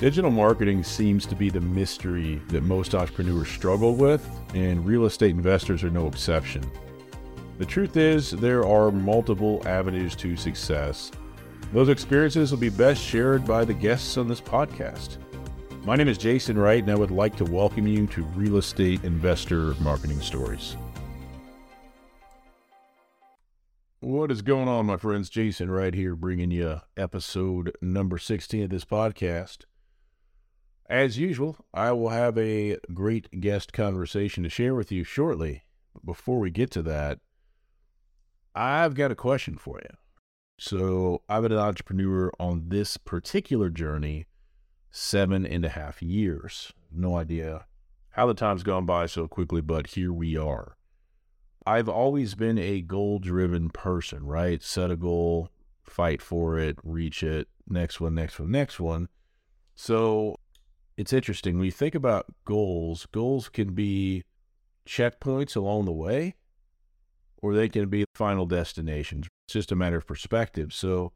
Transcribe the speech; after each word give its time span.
Digital 0.00 0.30
marketing 0.30 0.82
seems 0.82 1.26
to 1.26 1.36
be 1.36 1.50
the 1.50 1.60
mystery 1.60 2.40
that 2.48 2.62
most 2.62 2.94
entrepreneurs 2.94 3.48
struggle 3.48 3.94
with, 3.94 4.26
and 4.54 4.86
real 4.86 5.04
estate 5.04 5.32
investors 5.32 5.84
are 5.84 5.90
no 5.90 6.06
exception. 6.06 6.64
The 7.58 7.66
truth 7.66 7.98
is, 7.98 8.30
there 8.30 8.64
are 8.64 8.90
multiple 8.90 9.62
avenues 9.66 10.16
to 10.16 10.36
success. 10.36 11.10
Those 11.74 11.90
experiences 11.90 12.50
will 12.50 12.58
be 12.58 12.70
best 12.70 13.02
shared 13.02 13.46
by 13.46 13.66
the 13.66 13.74
guests 13.74 14.16
on 14.16 14.26
this 14.26 14.40
podcast. 14.40 15.18
My 15.84 15.96
name 15.96 16.08
is 16.08 16.16
Jason 16.16 16.56
Wright, 16.56 16.82
and 16.82 16.90
I 16.90 16.94
would 16.94 17.10
like 17.10 17.36
to 17.36 17.44
welcome 17.44 17.86
you 17.86 18.06
to 18.06 18.22
Real 18.22 18.56
Estate 18.56 19.04
Investor 19.04 19.74
Marketing 19.80 20.22
Stories. 20.22 20.78
What 24.00 24.30
is 24.30 24.40
going 24.40 24.66
on, 24.66 24.86
my 24.86 24.96
friends? 24.96 25.28
Jason 25.28 25.70
Wright 25.70 25.92
here, 25.92 26.16
bringing 26.16 26.50
you 26.50 26.80
episode 26.96 27.76
number 27.82 28.16
16 28.16 28.62
of 28.62 28.70
this 28.70 28.86
podcast. 28.86 29.66
As 30.90 31.16
usual, 31.16 31.56
I 31.72 31.92
will 31.92 32.08
have 32.08 32.36
a 32.36 32.76
great 32.92 33.40
guest 33.40 33.72
conversation 33.72 34.42
to 34.42 34.48
share 34.48 34.74
with 34.74 34.90
you 34.90 35.04
shortly. 35.04 35.62
But 35.94 36.04
before 36.04 36.40
we 36.40 36.50
get 36.50 36.72
to 36.72 36.82
that, 36.82 37.20
I've 38.56 38.94
got 38.94 39.12
a 39.12 39.14
question 39.14 39.56
for 39.56 39.80
you. 39.80 39.96
So, 40.58 41.22
I've 41.28 41.42
been 41.42 41.52
an 41.52 41.58
entrepreneur 41.58 42.32
on 42.40 42.70
this 42.70 42.96
particular 42.96 43.70
journey 43.70 44.26
seven 44.90 45.46
and 45.46 45.64
a 45.64 45.68
half 45.68 46.02
years. 46.02 46.72
No 46.90 47.16
idea 47.16 47.66
how 48.10 48.26
the 48.26 48.34
time's 48.34 48.64
gone 48.64 48.84
by 48.84 49.06
so 49.06 49.28
quickly, 49.28 49.60
but 49.60 49.86
here 49.86 50.12
we 50.12 50.36
are. 50.36 50.76
I've 51.64 51.88
always 51.88 52.34
been 52.34 52.58
a 52.58 52.80
goal 52.80 53.20
driven 53.20 53.70
person, 53.70 54.26
right? 54.26 54.60
Set 54.60 54.90
a 54.90 54.96
goal, 54.96 55.50
fight 55.84 56.20
for 56.20 56.58
it, 56.58 56.78
reach 56.82 57.22
it, 57.22 57.46
next 57.68 58.00
one, 58.00 58.16
next 58.16 58.40
one, 58.40 58.50
next 58.50 58.80
one. 58.80 59.08
So 59.76 60.34
it's 60.96 61.12
interesting 61.12 61.56
when 61.56 61.64
you 61.64 61.70
think 61.70 61.94
about 61.94 62.26
goals, 62.44 63.06
goals 63.06 63.48
can 63.48 63.74
be 63.74 64.22
checkpoints 64.86 65.56
along 65.56 65.84
the 65.84 65.92
way, 65.92 66.34
or 67.38 67.54
they 67.54 67.68
can 67.68 67.88
be 67.88 68.04
final 68.14 68.46
destinations. 68.46 69.28
It's 69.46 69.54
just 69.54 69.72
a 69.72 69.76
matter 69.76 69.96
of 69.96 70.06
perspective. 70.06 70.72
So 70.72 71.12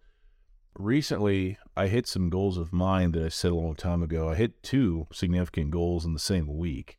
recently, 0.78 1.58
I 1.76 1.88
hit 1.88 2.06
some 2.06 2.30
goals 2.30 2.56
of 2.56 2.72
mine 2.72 3.12
that 3.12 3.24
I 3.24 3.28
set 3.28 3.52
a 3.52 3.56
long 3.56 3.74
time 3.74 4.02
ago. 4.02 4.30
I 4.30 4.36
hit 4.36 4.62
two 4.62 5.06
significant 5.12 5.70
goals 5.70 6.04
in 6.04 6.12
the 6.12 6.18
same 6.18 6.46
week. 6.56 6.96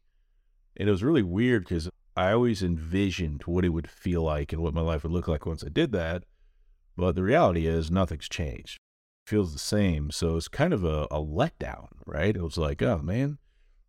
And 0.77 0.87
it 0.87 0.91
was 0.91 1.03
really 1.03 1.23
weird 1.23 1.63
because 1.63 1.89
I 2.15 2.31
always 2.31 2.61
envisioned 2.61 3.43
what 3.45 3.65
it 3.65 3.69
would 3.69 3.89
feel 3.89 4.21
like 4.21 4.53
and 4.53 4.61
what 4.61 4.73
my 4.73 4.81
life 4.81 5.03
would 5.03 5.11
look 5.11 5.27
like 5.27 5.45
once 5.45 5.63
I 5.63 5.69
did 5.69 5.91
that. 5.93 6.23
But 6.97 7.15
the 7.15 7.23
reality 7.23 7.67
is, 7.67 7.91
nothing's 7.91 8.29
changed 8.29 8.79
feels 9.25 9.53
the 9.53 9.59
same. 9.59 10.11
So 10.11 10.37
it's 10.37 10.47
kind 10.47 10.73
of 10.73 10.83
a, 10.83 11.03
a 11.11 11.21
letdown, 11.21 11.87
right? 12.05 12.35
It 12.35 12.41
was 12.41 12.57
like, 12.57 12.81
oh 12.81 12.99
man. 12.99 13.39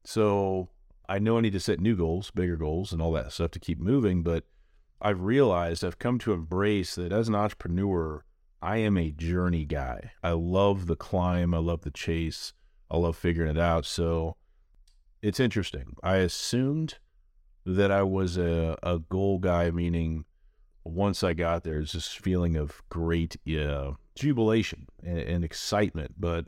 So 0.04 0.70
I 1.08 1.18
know 1.18 1.38
I 1.38 1.40
need 1.42 1.52
to 1.52 1.60
set 1.60 1.80
new 1.80 1.96
goals, 1.96 2.30
bigger 2.30 2.56
goals, 2.56 2.92
and 2.92 3.00
all 3.00 3.12
that 3.12 3.32
stuff 3.32 3.50
to 3.52 3.60
keep 3.60 3.78
moving. 3.78 4.22
But 4.22 4.44
I've 5.00 5.22
realized 5.22 5.84
I've 5.84 5.98
come 5.98 6.18
to 6.20 6.32
embrace 6.32 6.94
that 6.94 7.12
as 7.12 7.28
an 7.28 7.34
entrepreneur, 7.34 8.24
I 8.62 8.78
am 8.78 8.96
a 8.96 9.10
journey 9.10 9.64
guy. 9.64 10.12
I 10.22 10.30
love 10.30 10.86
the 10.86 10.96
climb, 10.96 11.54
I 11.54 11.58
love 11.58 11.82
the 11.82 11.90
chase, 11.90 12.54
I 12.90 12.96
love 12.96 13.16
figuring 13.16 13.50
it 13.50 13.58
out. 13.58 13.84
So 13.84 14.36
it's 15.22 15.40
interesting. 15.40 15.94
I 16.02 16.16
assumed 16.16 16.98
that 17.64 17.90
I 17.90 18.02
was 18.02 18.38
a, 18.38 18.76
a 18.82 18.98
goal 18.98 19.38
guy, 19.38 19.70
meaning 19.70 20.24
once 20.92 21.22
I 21.22 21.34
got 21.34 21.64
there, 21.64 21.80
it's 21.80 21.92
this 21.92 22.08
feeling 22.08 22.56
of 22.56 22.82
great 22.88 23.36
uh, 23.48 23.92
jubilation 24.14 24.86
and, 25.02 25.18
and, 25.18 25.44
excitement. 25.44 26.14
But 26.18 26.46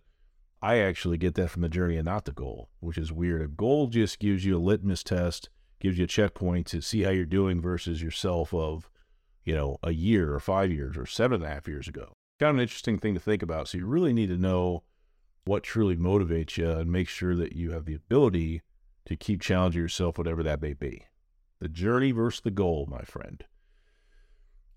I 0.62 0.78
actually 0.78 1.18
get 1.18 1.34
that 1.34 1.50
from 1.50 1.62
the 1.62 1.68
journey 1.68 1.96
and 1.96 2.06
not 2.06 2.24
the 2.24 2.32
goal, 2.32 2.68
which 2.80 2.98
is 2.98 3.12
weird. 3.12 3.42
A 3.42 3.48
goal 3.48 3.88
just 3.88 4.18
gives 4.18 4.44
you 4.44 4.56
a 4.56 4.60
litmus 4.60 5.02
test, 5.02 5.50
gives 5.80 5.98
you 5.98 6.04
a 6.04 6.08
checkpoint 6.08 6.66
to 6.68 6.80
see 6.80 7.02
how 7.02 7.10
you're 7.10 7.24
doing 7.24 7.60
versus 7.60 8.02
yourself 8.02 8.52
of, 8.52 8.90
you 9.44 9.54
know, 9.54 9.78
a 9.82 9.92
year 9.92 10.34
or 10.34 10.40
five 10.40 10.70
years 10.70 10.96
or 10.96 11.06
seven 11.06 11.42
and 11.42 11.50
a 11.50 11.54
half 11.54 11.68
years 11.68 11.88
ago. 11.88 12.12
Kind 12.38 12.50
of 12.50 12.56
an 12.56 12.62
interesting 12.62 12.98
thing 12.98 13.14
to 13.14 13.20
think 13.20 13.42
about. 13.42 13.68
So 13.68 13.78
you 13.78 13.86
really 13.86 14.12
need 14.12 14.28
to 14.28 14.38
know 14.38 14.84
what 15.44 15.62
truly 15.62 15.96
motivates 15.96 16.56
you 16.56 16.70
and 16.70 16.92
make 16.92 17.08
sure 17.08 17.34
that 17.34 17.54
you 17.54 17.72
have 17.72 17.86
the 17.86 17.94
ability 17.94 18.62
to 19.06 19.16
keep 19.16 19.40
challenging 19.40 19.80
yourself, 19.80 20.18
whatever 20.18 20.42
that 20.42 20.60
may 20.60 20.74
be. 20.74 21.06
The 21.60 21.68
journey 21.68 22.12
versus 22.12 22.42
the 22.42 22.50
goal, 22.50 22.86
my 22.88 23.02
friend. 23.02 23.44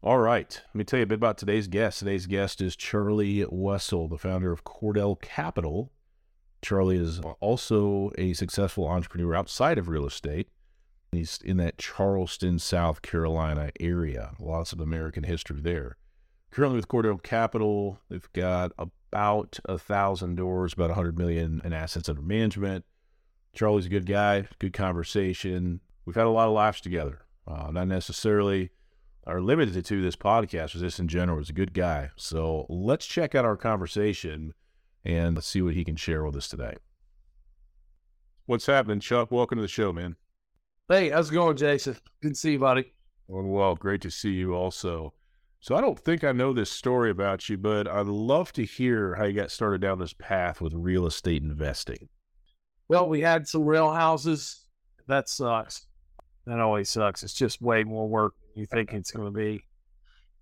All 0.03 0.17
right. 0.17 0.59
Let 0.69 0.75
me 0.75 0.83
tell 0.83 0.97
you 0.97 1.03
a 1.03 1.07
bit 1.07 1.15
about 1.19 1.37
today's 1.37 1.67
guest. 1.67 1.99
Today's 1.99 2.25
guest 2.25 2.59
is 2.59 2.75
Charlie 2.75 3.45
Wessel, 3.47 4.07
the 4.07 4.17
founder 4.17 4.51
of 4.51 4.63
Cordell 4.63 5.21
Capital. 5.21 5.91
Charlie 6.63 6.97
is 6.97 7.21
also 7.39 8.11
a 8.17 8.33
successful 8.33 8.87
entrepreneur 8.87 9.35
outside 9.35 9.77
of 9.77 9.87
real 9.87 10.07
estate. 10.07 10.47
He's 11.11 11.37
in 11.45 11.57
that 11.57 11.77
Charleston, 11.77 12.57
South 12.57 13.03
Carolina 13.03 13.69
area. 13.79 14.31
Lots 14.39 14.73
of 14.73 14.79
American 14.79 15.23
history 15.23 15.61
there. 15.61 15.97
Currently 16.49 16.77
with 16.77 16.87
Cordell 16.87 17.21
Capital, 17.21 17.99
they've 18.09 18.33
got 18.33 18.71
about 18.79 19.59
a 19.65 19.77
thousand 19.77 20.33
doors, 20.33 20.73
about 20.73 20.89
a 20.89 20.95
hundred 20.95 21.15
million 21.19 21.61
in 21.63 21.73
assets 21.73 22.09
under 22.09 22.23
management. 22.23 22.85
Charlie's 23.53 23.85
a 23.85 23.89
good 23.89 24.07
guy, 24.07 24.47
good 24.57 24.73
conversation. 24.73 25.79
We've 26.05 26.15
had 26.15 26.25
a 26.25 26.31
lot 26.31 26.47
of 26.47 26.55
laughs 26.55 26.81
together. 26.81 27.19
Uh, 27.47 27.69
not 27.71 27.87
necessarily 27.87 28.71
are 29.25 29.41
limited 29.41 29.85
to 29.85 30.01
this 30.01 30.15
podcast, 30.15 30.75
or 30.75 30.79
just 30.79 30.99
in 30.99 31.07
general, 31.07 31.39
is 31.39 31.49
a 31.49 31.53
good 31.53 31.73
guy. 31.73 32.09
So 32.15 32.65
let's 32.69 33.05
check 33.05 33.35
out 33.35 33.45
our 33.45 33.57
conversation 33.57 34.53
and 35.03 35.35
let's 35.35 35.47
see 35.47 35.61
what 35.61 35.75
he 35.75 35.83
can 35.83 35.95
share 35.95 36.23
with 36.23 36.35
us 36.35 36.47
today. 36.47 36.75
What's 38.47 38.65
happening, 38.65 38.99
Chuck? 38.99 39.31
Welcome 39.31 39.57
to 39.57 39.61
the 39.61 39.67
show, 39.67 39.93
man. 39.93 40.15
Hey, 40.89 41.09
how's 41.09 41.29
it 41.29 41.33
going, 41.33 41.55
Jason? 41.55 41.95
Good 42.21 42.33
to 42.33 42.35
see 42.35 42.53
you, 42.53 42.59
buddy. 42.59 42.93
Well, 43.27 43.43
well, 43.43 43.75
great 43.75 44.01
to 44.01 44.11
see 44.11 44.31
you 44.31 44.53
also. 44.53 45.13
So 45.59 45.75
I 45.75 45.81
don't 45.81 45.99
think 45.99 46.23
I 46.23 46.31
know 46.31 46.53
this 46.53 46.71
story 46.71 47.11
about 47.11 47.47
you, 47.47 47.57
but 47.57 47.87
I'd 47.87 48.07
love 48.07 48.51
to 48.53 48.65
hear 48.65 49.15
how 49.15 49.25
you 49.25 49.33
got 49.33 49.51
started 49.51 49.79
down 49.79 49.99
this 49.99 50.13
path 50.13 50.59
with 50.59 50.73
real 50.73 51.05
estate 51.05 51.43
investing. 51.43 52.09
Well, 52.89 53.07
we 53.07 53.21
had 53.21 53.47
some 53.47 53.63
rail 53.63 53.93
houses. 53.93 54.65
That 55.07 55.29
sucks. 55.29 55.85
That 56.47 56.59
always 56.59 56.89
sucks. 56.89 57.21
It's 57.21 57.35
just 57.35 57.61
way 57.61 57.83
more 57.83 58.09
work 58.09 58.33
you 58.55 58.65
think 58.65 58.93
it's 58.93 59.11
going 59.11 59.25
to 59.25 59.37
be. 59.37 59.65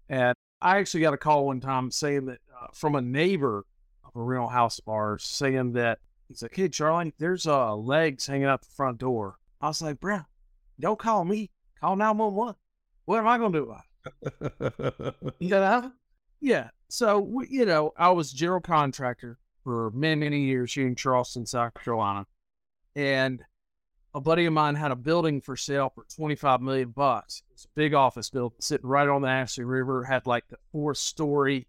And 0.10 0.34
I 0.62 0.78
actually 0.78 1.02
got 1.02 1.14
a 1.14 1.18
call 1.18 1.46
one 1.46 1.62
time 1.62 1.92
saying 1.92 2.26
that 2.26 2.40
uh, 2.62 2.68
from 2.74 2.96
a 2.96 3.02
neighbor 3.02 3.66
of 4.04 4.16
a 4.16 4.24
rental 4.24 4.50
house 4.50 4.80
of 4.80 4.88
ours 4.88 5.24
saying 5.24 5.74
that 5.74 6.00
he's 6.28 6.42
like, 6.42 6.56
"Hey, 6.56 6.70
Charlie, 6.70 7.14
there's 7.20 7.48
uh, 7.48 7.76
legs 7.76 8.28
hanging 8.28 8.46
out 8.46 8.62
the 8.62 8.76
front 8.76 8.98
door." 8.98 9.38
I 9.62 9.68
was 9.68 9.82
like, 9.82 10.00
"Bro, 10.00 10.22
don't 10.80 11.00
call 11.00 11.26
me. 11.26 11.52
Call 11.80 11.96
nine 11.96 12.18
one 12.18 12.34
one. 12.34 12.56
What 13.06 13.20
am 13.20 13.28
I 13.28 13.38
going 13.38 13.54
to 13.54 13.60
do 13.60 13.64
about 13.66 15.14
it?" 15.22 15.34
you 15.40 15.50
know? 15.50 15.92
Yeah. 16.42 16.70
So 16.90 17.44
you 17.48 17.66
know, 17.66 17.94
I 17.98 18.10
was 18.10 18.32
general 18.32 18.62
contractor 18.62 19.38
for 19.64 19.92
many 19.92 20.16
many 20.16 20.42
years 20.42 20.74
here 20.74 20.88
in 20.88 20.96
Charleston, 20.96 21.46
South 21.46 21.74
Carolina, 21.76 22.26
and 22.96 23.44
a 24.14 24.22
buddy 24.22 24.46
of 24.46 24.54
mine 24.54 24.76
had 24.76 24.92
a 24.92 24.96
building 24.96 25.42
for 25.42 25.56
sale 25.56 25.92
for 25.94 26.06
25 26.16 26.62
million 26.62 26.90
bucks. 26.90 27.44
It's 27.52 27.66
a 27.66 27.70
big 27.76 27.94
office 27.94 28.30
building 28.30 28.58
sitting 28.60 28.88
right 28.88 29.08
on 29.08 29.22
the 29.22 29.28
Ashley 29.28 29.66
River, 29.66 30.04
had 30.04 30.26
like 30.26 30.48
the 30.50 30.58
four 30.72 30.96
story 30.96 31.68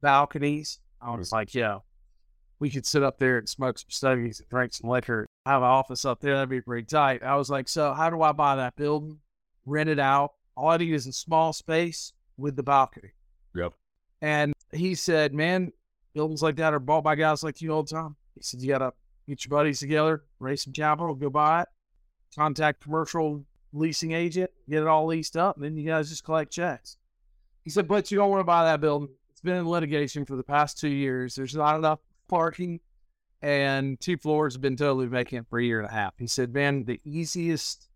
balconies. 0.00 0.80
I 1.00 1.14
was 1.14 1.32
like, 1.32 1.54
yeah, 1.54 1.78
we 2.58 2.70
could 2.70 2.86
sit 2.86 3.02
up 3.02 3.18
there 3.18 3.38
and 3.38 3.48
smoke 3.48 3.78
some 3.78 3.90
studies 3.90 4.40
and 4.40 4.48
drink 4.48 4.72
some 4.72 4.88
liquor, 4.88 5.26
I 5.44 5.50
have 5.52 5.62
an 5.62 5.68
office 5.68 6.04
up 6.06 6.20
there. 6.20 6.34
That'd 6.34 6.48
be 6.48 6.62
pretty 6.62 6.86
tight. 6.86 7.22
I 7.22 7.36
was 7.36 7.50
like, 7.50 7.68
so 7.68 7.92
how 7.92 8.08
do 8.08 8.22
I 8.22 8.32
buy 8.32 8.56
that 8.56 8.76
building? 8.76 9.18
Rent 9.66 9.90
it 9.90 9.98
out. 9.98 10.32
All 10.56 10.68
I 10.68 10.78
need 10.78 10.94
is 10.94 11.06
a 11.06 11.12
small 11.12 11.52
space 11.52 12.12
with 12.38 12.56
the 12.56 12.62
balcony. 12.62 13.10
Yep. 13.54 13.74
And 14.22 14.54
he 14.72 14.94
said, 14.94 15.34
man, 15.34 15.72
buildings 16.14 16.42
like 16.42 16.56
that 16.56 16.72
are 16.72 16.80
bought 16.80 17.04
by 17.04 17.14
guys 17.14 17.42
like 17.42 17.60
you 17.60 17.72
all 17.72 17.82
the 17.82 17.94
time. 17.94 18.16
He 18.34 18.42
said, 18.42 18.60
you 18.60 18.68
got 18.68 18.78
to 18.78 18.92
get 19.28 19.44
your 19.44 19.50
buddies 19.50 19.80
together, 19.80 20.24
raise 20.38 20.62
some 20.62 20.72
capital, 20.72 21.14
go 21.14 21.28
buy 21.28 21.62
it 21.62 21.68
contact 22.34 22.82
commercial 22.82 23.44
leasing 23.72 24.12
agent, 24.12 24.50
get 24.68 24.82
it 24.82 24.86
all 24.86 25.06
leased 25.06 25.36
up, 25.36 25.56
and 25.56 25.64
then 25.64 25.76
you 25.76 25.86
guys 25.86 26.08
just 26.08 26.24
collect 26.24 26.52
checks. 26.52 26.96
He 27.64 27.70
said, 27.70 27.88
but 27.88 28.10
you 28.10 28.18
don't 28.18 28.30
want 28.30 28.40
to 28.40 28.44
buy 28.44 28.64
that 28.64 28.80
building. 28.80 29.08
It's 29.30 29.40
been 29.40 29.56
in 29.56 29.68
litigation 29.68 30.24
for 30.24 30.36
the 30.36 30.42
past 30.42 30.78
two 30.78 30.88
years. 30.88 31.34
There's 31.34 31.54
not 31.54 31.76
enough 31.76 31.98
parking, 32.28 32.80
and 33.42 34.00
two 34.00 34.16
floors 34.16 34.54
have 34.54 34.62
been 34.62 34.76
totally 34.76 35.06
vacant 35.06 35.48
for 35.48 35.58
a 35.58 35.64
year 35.64 35.80
and 35.80 35.88
a 35.88 35.92
half. 35.92 36.14
He 36.18 36.26
said, 36.26 36.52
man, 36.52 36.84
the 36.84 37.00
easiest 37.04 37.88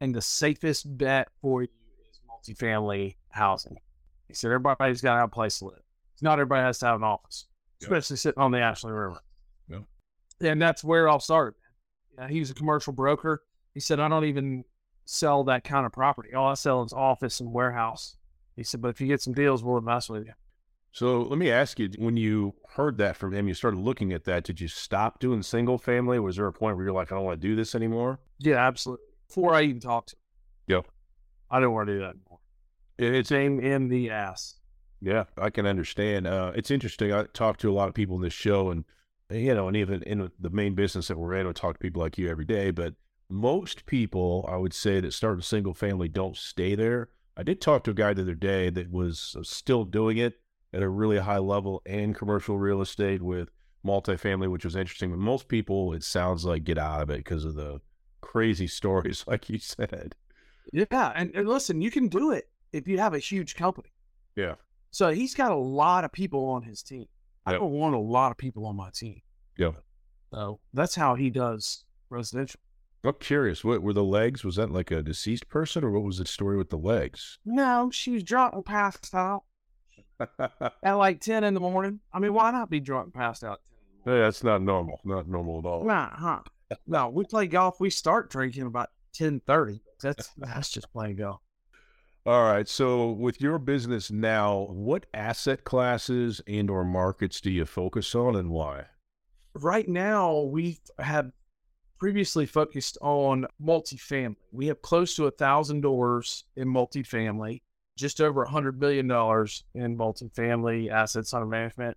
and 0.00 0.14
the 0.14 0.22
safest 0.22 0.98
bet 0.98 1.28
for 1.40 1.62
you 1.62 1.68
is 2.10 2.20
multifamily 2.28 3.16
housing. 3.30 3.78
He 4.26 4.34
said, 4.34 4.48
everybody's 4.48 5.00
got 5.00 5.14
to 5.14 5.20
have 5.20 5.28
a 5.28 5.32
place 5.32 5.60
to 5.60 5.66
live. 5.66 5.82
Not 6.20 6.34
everybody 6.34 6.62
has 6.62 6.78
to 6.80 6.86
have 6.86 6.96
an 6.96 7.04
office, 7.04 7.46
especially 7.80 8.14
yep. 8.14 8.20
sitting 8.20 8.42
on 8.42 8.50
the 8.50 8.58
Ashley 8.58 8.92
River. 8.92 9.20
Yep. 9.70 9.82
And 10.40 10.60
that's 10.60 10.84
where 10.84 11.08
I'll 11.08 11.20
start. 11.20 11.56
Yeah, 12.16 12.28
he 12.28 12.40
was 12.40 12.50
a 12.50 12.54
commercial 12.54 12.92
broker 12.92 13.42
he 13.78 13.80
said, 13.80 14.00
I 14.00 14.08
don't 14.08 14.24
even 14.24 14.64
sell 15.04 15.44
that 15.44 15.62
kind 15.62 15.86
of 15.86 15.92
property. 15.92 16.34
All 16.34 16.48
I 16.48 16.54
sell 16.54 16.82
is 16.82 16.92
office 16.92 17.38
and 17.38 17.52
warehouse. 17.52 18.16
He 18.56 18.64
said, 18.64 18.82
but 18.82 18.88
if 18.88 19.00
you 19.00 19.06
get 19.06 19.22
some 19.22 19.34
deals, 19.34 19.62
we'll 19.62 19.78
invest 19.78 20.10
with 20.10 20.26
you. 20.26 20.32
So 20.90 21.22
let 21.22 21.38
me 21.38 21.48
ask 21.48 21.78
you: 21.78 21.90
when 21.96 22.16
you 22.16 22.54
heard 22.70 22.98
that 22.98 23.16
from 23.16 23.32
him, 23.32 23.46
you 23.46 23.54
started 23.54 23.78
looking 23.78 24.12
at 24.12 24.24
that. 24.24 24.42
Did 24.42 24.60
you 24.60 24.66
stop 24.66 25.20
doing 25.20 25.44
single 25.44 25.78
family? 25.78 26.18
Was 26.18 26.34
there 26.34 26.48
a 26.48 26.52
point 26.52 26.76
where 26.76 26.86
you're 26.86 26.92
like, 26.92 27.12
I 27.12 27.14
don't 27.14 27.24
want 27.24 27.40
to 27.40 27.46
do 27.46 27.54
this 27.54 27.76
anymore? 27.76 28.18
Yeah, 28.40 28.66
absolutely. 28.66 29.04
Before 29.28 29.54
I 29.54 29.62
even 29.62 29.78
talked 29.78 30.08
to 30.08 30.16
him. 30.16 30.78
Yep. 30.78 30.86
I 31.52 31.60
don't 31.60 31.72
want 31.72 31.86
to 31.86 31.92
do 31.92 31.98
that 32.00 32.16
anymore. 32.16 32.40
It's 32.98 33.30
Aim 33.30 33.60
in 33.60 33.88
the 33.88 34.10
ass. 34.10 34.56
Yeah, 35.00 35.24
I 35.40 35.50
can 35.50 35.66
understand. 35.66 36.26
Uh, 36.26 36.50
it's 36.56 36.72
interesting. 36.72 37.12
I 37.12 37.26
talk 37.32 37.58
to 37.58 37.70
a 37.70 37.72
lot 37.72 37.88
of 37.88 37.94
people 37.94 38.16
in 38.16 38.22
this 38.22 38.32
show, 38.32 38.70
and 38.70 38.84
you 39.30 39.54
know, 39.54 39.68
and 39.68 39.76
even 39.76 40.02
in 40.02 40.32
the 40.40 40.50
main 40.50 40.74
business 40.74 41.06
that 41.06 41.18
we're 41.18 41.34
in, 41.34 41.46
I 41.46 41.52
talk 41.52 41.74
to 41.74 41.78
people 41.78 42.02
like 42.02 42.18
you 42.18 42.28
every 42.28 42.46
day. 42.46 42.72
But 42.72 42.94
most 43.28 43.86
people, 43.86 44.48
I 44.48 44.56
would 44.56 44.72
say, 44.72 45.00
that 45.00 45.12
start 45.12 45.38
a 45.38 45.42
single 45.42 45.74
family 45.74 46.08
don't 46.08 46.36
stay 46.36 46.74
there. 46.74 47.10
I 47.36 47.42
did 47.42 47.60
talk 47.60 47.84
to 47.84 47.90
a 47.90 47.94
guy 47.94 48.12
the 48.14 48.22
other 48.22 48.34
day 48.34 48.70
that 48.70 48.90
was 48.90 49.36
uh, 49.38 49.42
still 49.42 49.84
doing 49.84 50.16
it 50.18 50.40
at 50.72 50.82
a 50.82 50.88
really 50.88 51.18
high 51.18 51.38
level 51.38 51.82
and 51.86 52.14
commercial 52.14 52.58
real 52.58 52.80
estate 52.80 53.22
with 53.22 53.50
multifamily, 53.86 54.50
which 54.50 54.64
was 54.64 54.76
interesting. 54.76 55.10
But 55.10 55.18
most 55.20 55.48
people, 55.48 55.92
it 55.92 56.02
sounds 56.02 56.44
like, 56.44 56.64
get 56.64 56.78
out 56.78 57.02
of 57.02 57.10
it 57.10 57.18
because 57.18 57.44
of 57.44 57.54
the 57.54 57.80
crazy 58.20 58.66
stories, 58.80 59.24
like 59.26 59.48
you 59.48 59.58
said. 59.58 60.14
Yeah, 60.72 61.12
and, 61.14 61.34
and 61.34 61.48
listen, 61.48 61.80
you 61.80 61.90
can 61.90 62.08
do 62.08 62.32
it 62.32 62.48
if 62.72 62.88
you 62.88 62.98
have 62.98 63.14
a 63.14 63.18
huge 63.18 63.54
company. 63.56 63.90
Yeah. 64.36 64.54
So 64.90 65.10
he's 65.10 65.34
got 65.34 65.52
a 65.52 65.56
lot 65.56 66.04
of 66.04 66.12
people 66.12 66.46
on 66.48 66.62
his 66.62 66.82
team. 66.82 67.06
I 67.46 67.52
Yep. 67.52 67.60
don't 67.60 67.72
want 67.72 67.94
a 67.94 67.98
lot 67.98 68.30
of 68.30 68.36
people 68.36 68.66
on 68.66 68.76
my 68.76 68.90
team. 68.90 69.20
Yeah. 69.56 69.72
So 70.32 70.60
that's 70.74 70.94
how 70.94 71.14
he 71.14 71.30
does 71.30 71.84
residential. 72.10 72.60
I'm 73.04 73.14
curious. 73.14 73.64
What 73.64 73.82
were 73.82 73.92
the 73.92 74.04
legs? 74.04 74.44
Was 74.44 74.56
that 74.56 74.70
like 74.70 74.90
a 74.90 75.02
deceased 75.02 75.48
person, 75.48 75.84
or 75.84 75.90
what 75.90 76.02
was 76.02 76.18
the 76.18 76.26
story 76.26 76.56
with 76.56 76.70
the 76.70 76.78
legs? 76.78 77.38
No, 77.44 77.90
she 77.92 78.10
was 78.10 78.24
drunk 78.24 78.54
and 78.54 78.64
passed 78.64 79.14
out 79.14 79.44
at 80.82 80.92
like 80.94 81.20
10 81.20 81.44
in 81.44 81.54
the 81.54 81.60
morning. 81.60 82.00
I 82.12 82.18
mean, 82.18 82.34
why 82.34 82.50
not 82.50 82.70
be 82.70 82.80
drunk 82.80 83.06
and 83.06 83.14
passed 83.14 83.44
out? 83.44 83.60
at 84.04 84.04
10 84.04 84.14
Yeah, 84.14 84.20
that's 84.22 84.42
not 84.42 84.62
normal. 84.62 85.00
Not 85.04 85.28
normal 85.28 85.60
at 85.60 85.64
all. 85.64 85.84
Nah, 85.84 86.10
huh? 86.10 86.40
No, 86.86 87.08
we 87.08 87.24
play 87.24 87.46
golf. 87.46 87.80
We 87.80 87.90
start 87.90 88.30
drinking 88.30 88.64
about 88.64 88.90
10.30. 89.16 89.80
That's, 90.02 90.30
that's 90.36 90.70
just 90.70 90.92
playing 90.92 91.16
golf. 91.16 91.40
All 92.26 92.42
right. 92.42 92.68
So, 92.68 93.12
with 93.12 93.40
your 93.40 93.58
business 93.58 94.10
now, 94.10 94.66
what 94.70 95.06
asset 95.14 95.64
classes 95.64 96.42
and 96.46 96.68
or 96.68 96.84
markets 96.84 97.40
do 97.40 97.50
you 97.50 97.64
focus 97.64 98.14
on, 98.14 98.36
and 98.36 98.50
why? 98.50 98.86
right 99.54 99.88
now 99.88 100.40
we 100.40 100.78
have 100.98 101.32
previously 101.98 102.46
focused 102.46 102.96
on 103.00 103.46
multifamily. 103.62 104.36
We 104.52 104.66
have 104.68 104.80
close 104.82 105.16
to 105.16 105.26
a 105.26 105.30
thousand 105.30 105.80
doors 105.80 106.44
in 106.56 106.68
multifamily, 106.68 107.62
just 107.96 108.20
over 108.20 108.42
a 108.42 108.50
hundred 108.50 108.78
billion 108.78 109.08
dollars 109.08 109.64
in 109.74 109.96
multifamily 109.96 110.90
assets 110.90 111.32
under 111.34 111.46
management. 111.46 111.96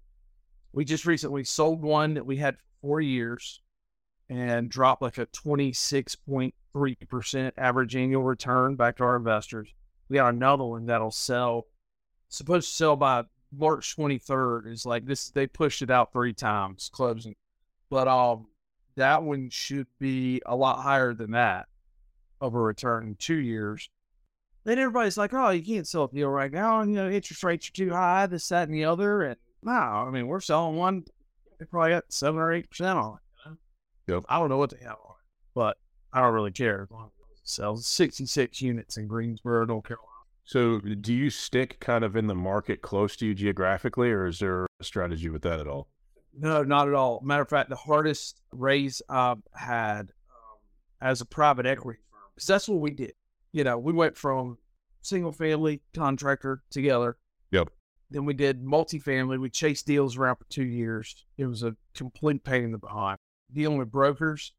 We 0.73 0.85
just 0.85 1.05
recently 1.05 1.43
sold 1.43 1.81
one 1.81 2.13
that 2.15 2.25
we 2.25 2.37
had 2.37 2.57
four 2.81 3.01
years 3.01 3.61
and 4.29 4.69
dropped 4.69 5.01
like 5.01 5.17
a 5.17 5.25
26.3% 5.27 7.51
average 7.57 7.95
annual 7.95 8.23
return 8.23 8.75
back 8.75 8.97
to 8.97 9.03
our 9.03 9.17
investors. 9.17 9.73
We 10.09 10.15
got 10.15 10.33
another 10.33 10.63
one 10.63 10.85
that'll 10.85 11.11
sell, 11.11 11.67
supposed 12.29 12.69
to 12.69 12.75
sell 12.75 12.95
by 12.95 13.23
March 13.51 13.95
23rd. 13.97 14.71
Is 14.71 14.85
like 14.85 15.05
this, 15.05 15.29
they 15.29 15.47
pushed 15.47 15.81
it 15.81 15.91
out 15.91 16.13
three 16.13 16.33
times, 16.33 16.89
closing 16.93 17.35
but 17.91 18.07
um, 18.07 18.47
that 19.01 19.23
one 19.23 19.49
should 19.49 19.87
be 19.99 20.41
a 20.45 20.55
lot 20.55 20.81
higher 20.81 21.13
than 21.13 21.31
that 21.31 21.67
of 22.39 22.53
a 22.53 22.59
return 22.59 23.07
in 23.07 23.15
two 23.15 23.35
years. 23.35 23.89
Then 24.63 24.77
everybody's 24.77 25.17
like, 25.17 25.33
"Oh, 25.33 25.49
you 25.49 25.63
can't 25.63 25.87
sell 25.87 26.03
a 26.03 26.09
deal 26.09 26.29
right 26.29 26.51
now. 26.51 26.81
You 26.83 26.93
know, 26.93 27.09
interest 27.09 27.43
rates 27.43 27.67
are 27.67 27.71
too 27.71 27.89
high. 27.89 28.27
This, 28.27 28.47
that, 28.49 28.67
and 28.67 28.73
the 28.73 28.85
other." 28.85 29.23
And 29.23 29.37
no, 29.63 29.71
I 29.71 30.09
mean, 30.11 30.27
we're 30.27 30.39
selling 30.39 30.75
one. 30.75 31.03
They 31.59 31.65
probably 31.65 31.91
got 31.91 32.13
seven 32.13 32.39
or 32.39 32.53
eight 32.53 32.69
percent 32.69 32.99
on 32.99 33.15
it. 33.15 33.19
You 33.45 33.51
know? 33.51 34.15
Yep. 34.15 34.25
I 34.29 34.39
don't 34.39 34.49
know 34.49 34.57
what 34.57 34.69
they 34.69 34.83
have 34.83 34.97
on 35.03 35.15
it, 35.19 35.25
but 35.55 35.77
I 36.13 36.21
don't 36.21 36.33
really 36.33 36.51
care 36.51 36.83
as 36.83 36.91
long 36.91 37.09
as 37.33 37.39
it 37.39 37.49
sells. 37.49 37.87
Sixty-six 37.87 38.61
units 38.61 38.97
in 38.97 39.07
Greensboro, 39.07 39.65
North 39.65 39.85
Carolina. 39.85 40.07
So, 40.43 40.79
do 40.79 41.13
you 41.13 41.29
stick 41.29 41.79
kind 41.79 42.03
of 42.03 42.15
in 42.15 42.27
the 42.27 42.35
market 42.35 42.81
close 42.81 43.15
to 43.17 43.25
you 43.25 43.33
geographically, 43.33 44.11
or 44.11 44.27
is 44.27 44.39
there 44.39 44.67
a 44.79 44.83
strategy 44.83 45.29
with 45.29 45.41
that 45.43 45.59
at 45.59 45.67
all? 45.67 45.87
No, 46.37 46.63
not 46.63 46.87
at 46.87 46.93
all. 46.93 47.21
Matter 47.23 47.41
of 47.41 47.49
fact, 47.49 47.69
the 47.69 47.75
hardest 47.75 48.41
raise 48.51 49.01
I've 49.09 49.41
had 49.53 50.01
um, 50.01 50.57
as 51.01 51.21
a 51.21 51.25
private 51.25 51.65
equity 51.65 51.99
firm, 52.09 52.21
because 52.35 52.47
that's 52.47 52.69
what 52.69 52.79
we 52.79 52.91
did. 52.91 53.13
You 53.51 53.63
know, 53.63 53.77
we 53.77 53.93
went 53.93 54.17
from 54.17 54.57
single 55.01 55.31
family 55.31 55.81
contractor 55.93 56.63
together. 56.69 57.17
Yep. 57.51 57.69
Then 58.09 58.25
we 58.25 58.33
did 58.33 58.63
multifamily. 58.63 59.39
We 59.39 59.49
chased 59.49 59.85
deals 59.85 60.17
around 60.17 60.37
for 60.37 60.45
two 60.49 60.65
years. 60.65 61.25
It 61.37 61.45
was 61.45 61.63
a 61.63 61.75
complete 61.93 62.43
pain 62.43 62.63
in 62.65 62.71
the 62.71 62.77
behind. 62.77 63.17
Dealing 63.53 63.77
with 63.77 63.91
brokers, 63.91 64.53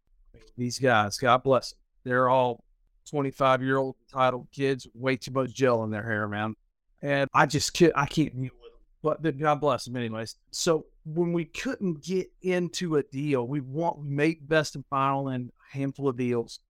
these 0.56 0.78
guys, 0.78 1.16
God 1.16 1.42
bless 1.42 1.70
them. 1.70 1.78
They're 2.04 2.28
all 2.28 2.64
25 3.10 3.62
year 3.62 3.78
old 3.78 3.96
entitled 4.08 4.48
kids, 4.52 4.86
way 4.94 5.16
too 5.16 5.32
much 5.32 5.54
gel 5.54 5.84
in 5.84 5.90
their 5.90 6.02
hair, 6.02 6.28
man. 6.28 6.54
And 7.00 7.28
I 7.34 7.46
just 7.46 7.72
can't, 7.74 7.92
I 7.96 8.06
can't 8.06 8.34
deal 8.34 8.42
with 8.42 8.50
them. 8.50 8.80
But 9.02 9.22
then 9.22 9.38
God 9.38 9.60
bless 9.60 9.84
them, 9.84 9.96
anyways. 9.96 10.36
So 10.50 10.86
when 11.04 11.32
we 11.32 11.44
couldn't 11.44 12.04
get 12.04 12.28
into 12.42 12.96
a 12.96 13.02
deal, 13.02 13.46
we 13.46 13.60
want 13.60 13.98
we 13.98 14.08
made 14.08 14.48
best 14.48 14.74
and 14.76 14.84
final 14.88 15.28
in 15.28 15.50
a 15.72 15.76
handful 15.76 16.08
of 16.08 16.16
deals, 16.16 16.60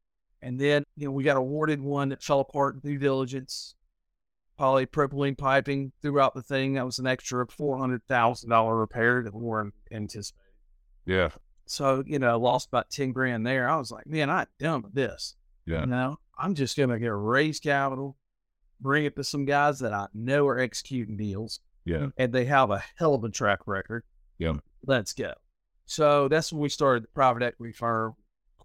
and 0.41 0.59
then 0.59 0.85
you 0.97 1.07
know 1.07 1.13
we 1.13 1.25
got 1.25 1.37
awarded 1.37 1.81
one 1.81 2.09
that 2.11 2.23
fell 2.23 2.41
apart 2.41 2.75
in 2.77 2.81
due 2.81 2.99
diligence, 2.99 3.75
polypropylene 4.59 5.37
piping 5.37 5.93
throughout 6.03 6.35
the 6.35 6.43
thing. 6.43 6.75
That 6.75 6.87
was 6.87 6.99
an 6.99 7.07
extra 7.07 7.47
four 7.47 7.79
hundred 7.79 8.03
thousand 8.09 8.51
dollar 8.51 8.77
repair 8.77 9.23
that 9.23 9.35
we 9.35 9.41
weren't 9.43 9.75
anticipating. 9.91 10.39
Yeah. 11.07 11.31
So 11.67 12.03
you 12.07 12.19
know, 12.19 12.39
lost 12.39 12.69
about 12.69 12.91
ten 12.91 13.13
grand 13.13 13.47
there. 13.47 13.69
I 13.69 13.77
was 13.77 13.91
like, 13.91 14.07
man, 14.07 14.31
I'm 14.31 14.47
done 14.59 14.83
with 14.83 14.95
this. 14.95 15.37
Yeah. 15.67 15.81
You 15.81 15.87
know, 15.87 16.19
I'm 16.39 16.55
just 16.55 16.77
gonna 16.77 16.99
get 16.99 17.13
raise 17.15 17.61
capital, 17.61 18.17
bring 18.81 19.05
it 19.05 19.17
to 19.17 19.25
some 19.25 19.45
guys 19.45 19.79
that 19.81 19.93
I 19.93 20.07
know 20.15 20.47
are 20.49 20.59
executing 20.59 21.17
deals 21.17 21.61
Yeah. 21.85 22.09
and 22.17 22.33
they 22.33 22.47
have 22.47 22.71
a 22.71 22.83
hell 22.97 23.15
of 23.15 23.25
a 23.25 23.29
track 23.29 23.61
record. 23.67 24.05
Yeah. 24.39 24.55
Let's 24.87 25.13
go. 25.13 25.33
So 25.87 26.29
that's 26.29 26.53
when 26.53 26.63
we 26.63 26.69
started 26.69 27.05
the 27.05 27.09
private 27.09 27.43
equity 27.43 27.73
firm, 27.73 28.15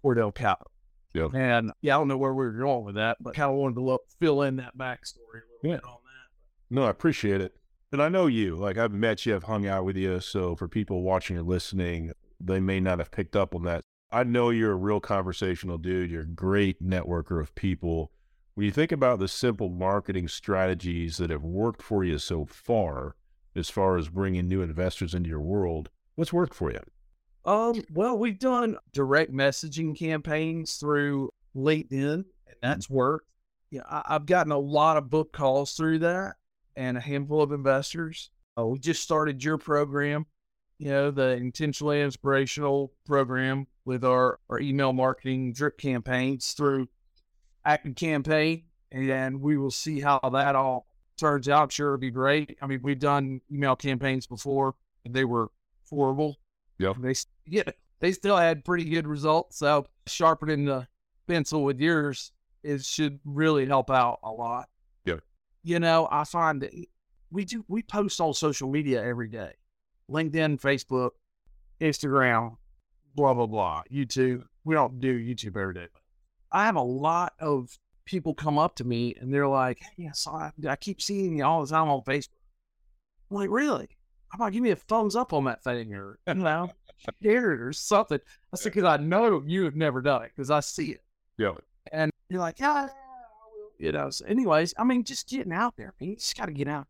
Cordell 0.02 0.34
Capital. 0.34 0.70
Yeah. 1.14 1.28
And 1.34 1.72
yeah, 1.80 1.96
I 1.96 1.98
don't 2.00 2.08
know 2.08 2.18
where 2.18 2.34
we 2.34 2.44
were 2.44 2.52
going 2.52 2.84
with 2.84 2.94
that, 2.96 3.16
but 3.20 3.34
kind 3.34 3.50
of 3.50 3.56
wanted 3.56 3.74
to 3.76 3.82
look, 3.82 4.02
fill 4.20 4.42
in 4.42 4.56
that 4.56 4.76
backstory 4.76 5.42
a 5.42 5.66
little 5.66 5.70
Yeah. 5.70 5.76
bit 5.76 5.84
on 5.84 5.98
that. 6.04 6.74
No, 6.74 6.84
I 6.84 6.90
appreciate 6.90 7.40
it. 7.40 7.56
And 7.92 8.02
I 8.02 8.08
know 8.08 8.26
you. 8.26 8.56
Like 8.56 8.76
I've 8.76 8.92
met 8.92 9.24
you, 9.24 9.34
I've 9.34 9.44
hung 9.44 9.66
out 9.66 9.84
with 9.84 9.96
you. 9.96 10.20
So 10.20 10.54
for 10.56 10.68
people 10.68 11.02
watching 11.02 11.36
or 11.38 11.42
listening, 11.42 12.12
they 12.38 12.60
may 12.60 12.80
not 12.80 12.98
have 12.98 13.10
picked 13.10 13.34
up 13.36 13.54
on 13.54 13.64
that. 13.64 13.82
I 14.10 14.24
know 14.24 14.50
you're 14.50 14.72
a 14.72 14.76
real 14.76 15.00
conversational 15.00 15.78
dude. 15.78 16.10
You're 16.10 16.22
a 16.22 16.26
great 16.26 16.82
networker 16.82 17.40
of 17.40 17.54
people. 17.54 18.10
When 18.54 18.64
you 18.64 18.70
think 18.72 18.92
about 18.92 19.18
the 19.18 19.28
simple 19.28 19.68
marketing 19.70 20.28
strategies 20.28 21.16
that 21.18 21.30
have 21.30 21.44
worked 21.44 21.82
for 21.82 22.04
you 22.04 22.18
so 22.18 22.44
far, 22.44 23.16
as 23.54 23.70
far 23.70 23.96
as 23.96 24.08
bringing 24.08 24.48
new 24.48 24.62
investors 24.62 25.14
into 25.14 25.28
your 25.28 25.40
world, 25.40 25.90
what's 26.14 26.32
worked 26.32 26.54
for 26.54 26.70
you? 26.70 26.80
Um, 27.44 27.82
well, 27.92 28.18
we've 28.18 28.38
done 28.38 28.76
direct 28.92 29.32
messaging 29.32 29.98
campaigns 29.98 30.74
through 30.76 31.30
LinkedIn, 31.56 32.14
and 32.14 32.56
that's 32.62 32.90
worked. 32.90 33.26
Yeah, 33.70 33.82
I, 33.88 34.02
I've 34.06 34.26
gotten 34.26 34.52
a 34.52 34.58
lot 34.58 34.96
of 34.96 35.10
book 35.10 35.32
calls 35.32 35.72
through 35.72 36.00
that, 36.00 36.34
and 36.76 36.96
a 36.96 37.00
handful 37.00 37.42
of 37.42 37.52
investors. 37.52 38.30
Uh, 38.58 38.66
we 38.66 38.78
just 38.78 39.02
started 39.02 39.42
your 39.42 39.58
program, 39.58 40.26
you 40.78 40.90
know, 40.90 41.10
the 41.10 41.30
intentionally 41.30 42.02
inspirational 42.02 42.92
program 43.06 43.66
with 43.84 44.04
our 44.04 44.40
our 44.50 44.60
email 44.60 44.92
marketing 44.92 45.52
drip 45.52 45.78
campaigns 45.78 46.52
through 46.52 46.88
Active 47.64 47.94
Campaign, 47.94 48.64
and 48.90 49.40
we 49.40 49.56
will 49.56 49.70
see 49.70 50.00
how 50.00 50.18
that 50.32 50.56
all 50.56 50.87
turns 51.18 51.48
out. 51.48 51.72
Sure 51.72 51.88
it'll 51.88 51.98
be 51.98 52.10
great. 52.10 52.56
I 52.62 52.66
mean, 52.66 52.80
we've 52.82 52.98
done 52.98 53.40
email 53.52 53.76
campaigns 53.76 54.26
before, 54.26 54.74
and 55.04 55.14
they 55.14 55.24
were 55.24 55.50
horrible. 55.90 56.36
Yep. 56.78 56.96
They 57.00 57.14
yeah, 57.46 57.70
they 58.00 58.12
still 58.12 58.36
had 58.36 58.64
pretty 58.64 58.84
good 58.84 59.06
results. 59.06 59.58
So 59.58 59.86
sharpening 60.06 60.64
the 60.64 60.86
pencil 61.26 61.64
with 61.64 61.80
yours 61.80 62.32
is 62.62 62.86
should 62.86 63.18
really 63.24 63.66
help 63.66 63.90
out 63.90 64.18
a 64.22 64.30
lot. 64.30 64.68
Yeah, 65.04 65.16
You 65.62 65.80
know, 65.80 66.08
I 66.10 66.24
find 66.24 66.62
that 66.62 66.72
we 67.30 67.44
do 67.44 67.64
we 67.68 67.82
post 67.82 68.20
on 68.20 68.34
social 68.34 68.68
media 68.68 69.04
every 69.04 69.28
day. 69.28 69.52
LinkedIn, 70.10 70.60
Facebook, 70.60 71.10
Instagram, 71.80 72.56
blah 73.14 73.34
blah 73.34 73.46
blah, 73.46 73.82
YouTube. 73.92 74.44
We 74.64 74.74
don't 74.74 75.00
do 75.00 75.18
YouTube 75.18 75.56
every 75.56 75.74
day. 75.74 75.88
I 76.52 76.64
have 76.64 76.76
a 76.76 76.82
lot 76.82 77.34
of 77.38 77.76
people 78.08 78.32
come 78.32 78.58
up 78.58 78.74
to 78.76 78.84
me 78.84 79.14
and 79.20 79.32
they're 79.32 79.46
like, 79.46 79.78
"Hey, 79.96 80.06
I 80.08 80.12
saw 80.12 80.50
I 80.66 80.76
keep 80.76 81.02
seeing 81.02 81.36
you 81.36 81.44
all 81.44 81.64
the 81.64 81.70
time 81.70 81.88
on 81.88 82.00
Facebook." 82.02 82.30
I'm 83.30 83.36
like, 83.36 83.50
"Really? 83.50 83.88
How 84.30 84.36
about 84.36 84.52
give 84.52 84.62
me 84.62 84.70
a 84.70 84.76
thumbs 84.76 85.14
up 85.14 85.32
on 85.32 85.44
that 85.44 85.62
thing 85.62 85.94
or 85.94 86.18
you 86.26 86.34
know, 86.34 86.70
share 87.22 87.52
it 87.52 87.60
or 87.60 87.72
something?" 87.72 88.18
I 88.52 88.56
said, 88.56 88.72
"Because 88.72 88.84
I 88.84 88.96
know 88.96 89.42
you 89.46 89.64
have 89.64 89.76
never 89.76 90.00
done 90.00 90.22
it 90.22 90.32
because 90.34 90.50
I 90.50 90.60
see 90.60 90.92
it." 90.92 91.04
Yeah. 91.36 91.52
And 91.92 92.10
you're 92.30 92.40
like, 92.40 92.58
"Yeah, 92.58 92.86
yeah, 92.86 92.86
I 92.86 93.46
will," 93.54 93.70
you 93.78 93.92
know. 93.92 94.08
So 94.08 94.24
anyways, 94.24 94.72
I 94.78 94.84
mean, 94.84 95.04
just 95.04 95.28
getting 95.28 95.52
out 95.52 95.76
there. 95.76 95.94
Man, 96.00 96.10
you 96.10 96.16
just 96.16 96.36
got 96.36 96.46
to 96.46 96.52
get 96.52 96.68
out. 96.68 96.86